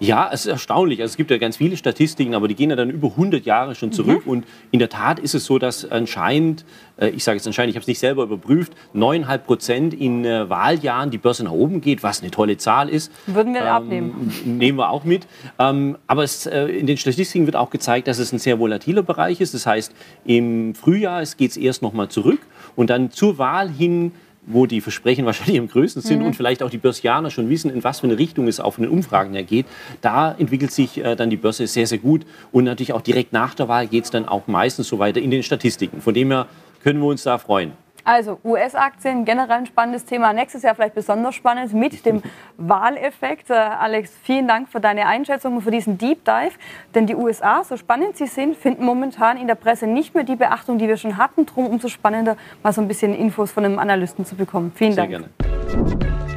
Ja, 0.01 0.29
es 0.31 0.45
ist 0.45 0.51
erstaunlich. 0.51 1.01
Also 1.01 1.11
es 1.11 1.17
gibt 1.17 1.29
ja 1.29 1.37
ganz 1.37 1.57
viele 1.57 1.75
Statistiken, 1.75 2.33
aber 2.33 2.47
die 2.47 2.55
gehen 2.55 2.69
ja 2.69 2.77
dann 2.77 2.89
über 2.89 3.09
100 3.09 3.45
Jahre 3.45 3.75
schon 3.75 3.91
zurück. 3.91 4.23
Und 4.25 4.45
in 4.71 4.79
der 4.79 4.87
Tat 4.87 5.19
ist 5.19 5.35
es 5.35 5.43
so, 5.43 5.59
dass 5.59 5.83
anscheinend, 5.91 6.63
äh, 6.97 7.09
ich 7.09 7.23
sage 7.25 7.35
jetzt 7.37 7.45
anscheinend, 7.47 7.71
ich 7.71 7.75
habe 7.75 7.81
es 7.81 7.87
nicht 7.87 7.99
selber 7.99 8.23
überprüft, 8.23 8.71
9,5 8.95 9.37
Prozent 9.39 9.93
in 9.93 10.23
äh, 10.23 10.49
Wahljahren 10.49 11.11
die 11.11 11.17
Börse 11.17 11.43
nach 11.43 11.51
oben 11.51 11.81
geht, 11.81 12.01
was 12.01 12.21
eine 12.21 12.31
tolle 12.31 12.55
Zahl 12.55 12.87
ist. 12.87 13.11
Würden 13.27 13.53
wir 13.53 13.61
Ähm, 13.61 13.67
abnehmen. 13.67 14.33
Nehmen 14.45 14.77
wir 14.77 14.89
auch 14.89 15.03
mit. 15.03 15.27
Ähm, 15.59 15.97
aber 16.07 16.23
es, 16.23 16.45
äh, 16.45 16.65
in 16.67 16.87
den 16.87 16.95
Statistiken 16.95 17.45
wird 17.45 17.57
auch 17.57 17.69
gezeigt, 17.69 18.07
dass 18.07 18.19
es 18.19 18.31
ein 18.31 18.39
sehr 18.39 18.57
volatiler 18.57 19.03
Bereich 19.03 19.41
ist. 19.41 19.53
Das 19.53 19.65
heißt, 19.65 19.93
im 20.25 20.75
Frühjahr 20.75 21.21
geht 21.37 21.51
es 21.51 21.57
erst 21.57 21.81
noch 21.81 21.91
mal 21.91 22.07
zurück 22.07 22.39
und 22.77 22.89
dann 22.89 23.11
zur 23.11 23.37
Wahl 23.37 23.69
hin 23.69 24.13
wo 24.49 24.65
die 24.65 24.81
Versprechen 24.81 25.25
wahrscheinlich 25.25 25.59
am 25.59 25.67
größten 25.67 26.01
sind 26.01 26.21
und 26.21 26.35
vielleicht 26.35 26.61
auch 26.63 26.69
die 26.69 26.77
Börsianer 26.77 27.29
schon 27.29 27.49
wissen, 27.49 27.69
in 27.71 27.83
was 27.83 28.01
für 28.01 28.07
eine 28.07 28.17
Richtung 28.17 28.47
es 28.47 28.59
auf 28.59 28.75
den 28.75 28.87
Umfragen 28.87 29.33
her 29.33 29.43
geht, 29.43 29.65
da 30.01 30.31
entwickelt 30.31 30.71
sich 30.71 30.97
äh, 30.97 31.15
dann 31.15 31.29
die 31.29 31.37
Börse 31.37 31.67
sehr, 31.67 31.87
sehr 31.87 31.99
gut. 31.99 32.25
Und 32.51 32.65
natürlich 32.65 32.93
auch 32.93 33.01
direkt 33.01 33.31
nach 33.31 33.53
der 33.53 33.67
Wahl 33.67 33.87
geht 33.87 34.05
es 34.05 34.11
dann 34.11 34.27
auch 34.27 34.47
meistens 34.47 34.87
so 34.87 34.99
weiter 34.99 35.21
in 35.21 35.31
den 35.31 35.43
Statistiken. 35.43 36.01
Von 36.01 36.13
dem 36.13 36.31
her 36.31 36.47
können 36.83 36.99
wir 36.99 37.07
uns 37.07 37.23
da 37.23 37.37
freuen. 37.37 37.71
Also 38.09 38.39
US-Aktien, 38.43 39.23
generell 39.23 39.59
ein 39.59 39.65
spannendes 39.67 40.03
Thema. 40.03 40.33
Nächstes 40.33 40.63
Jahr 40.63 40.73
vielleicht 40.73 40.95
besonders 40.95 41.35
spannend 41.35 41.71
mit 41.75 42.07
dem 42.07 42.23
Wahleffekt. 42.57 43.51
Äh, 43.51 43.53
Alex, 43.53 44.11
vielen 44.23 44.47
Dank 44.47 44.67
für 44.67 44.79
deine 44.79 45.05
Einschätzung 45.05 45.57
und 45.57 45.61
für 45.61 45.69
diesen 45.69 45.99
Deep 45.99 46.25
Dive. 46.25 46.53
Denn 46.95 47.05
die 47.05 47.13
USA, 47.13 47.63
so 47.63 47.77
spannend 47.77 48.17
sie 48.17 48.25
sind, 48.25 48.57
finden 48.57 48.83
momentan 48.83 49.37
in 49.37 49.45
der 49.45 49.53
Presse 49.53 49.85
nicht 49.85 50.15
mehr 50.15 50.23
die 50.23 50.35
Beachtung, 50.35 50.79
die 50.79 50.87
wir 50.87 50.97
schon 50.97 51.17
hatten. 51.17 51.45
Drum 51.45 51.67
umso 51.67 51.87
spannender, 51.87 52.35
mal 52.63 52.73
so 52.73 52.81
ein 52.81 52.87
bisschen 52.87 53.13
Infos 53.13 53.51
von 53.51 53.63
einem 53.63 53.77
Analysten 53.77 54.25
zu 54.25 54.35
bekommen. 54.35 54.71
Vielen 54.73 54.93
Sehr 54.93 55.05
Dank. 55.05 55.29
gerne. 55.37 56.28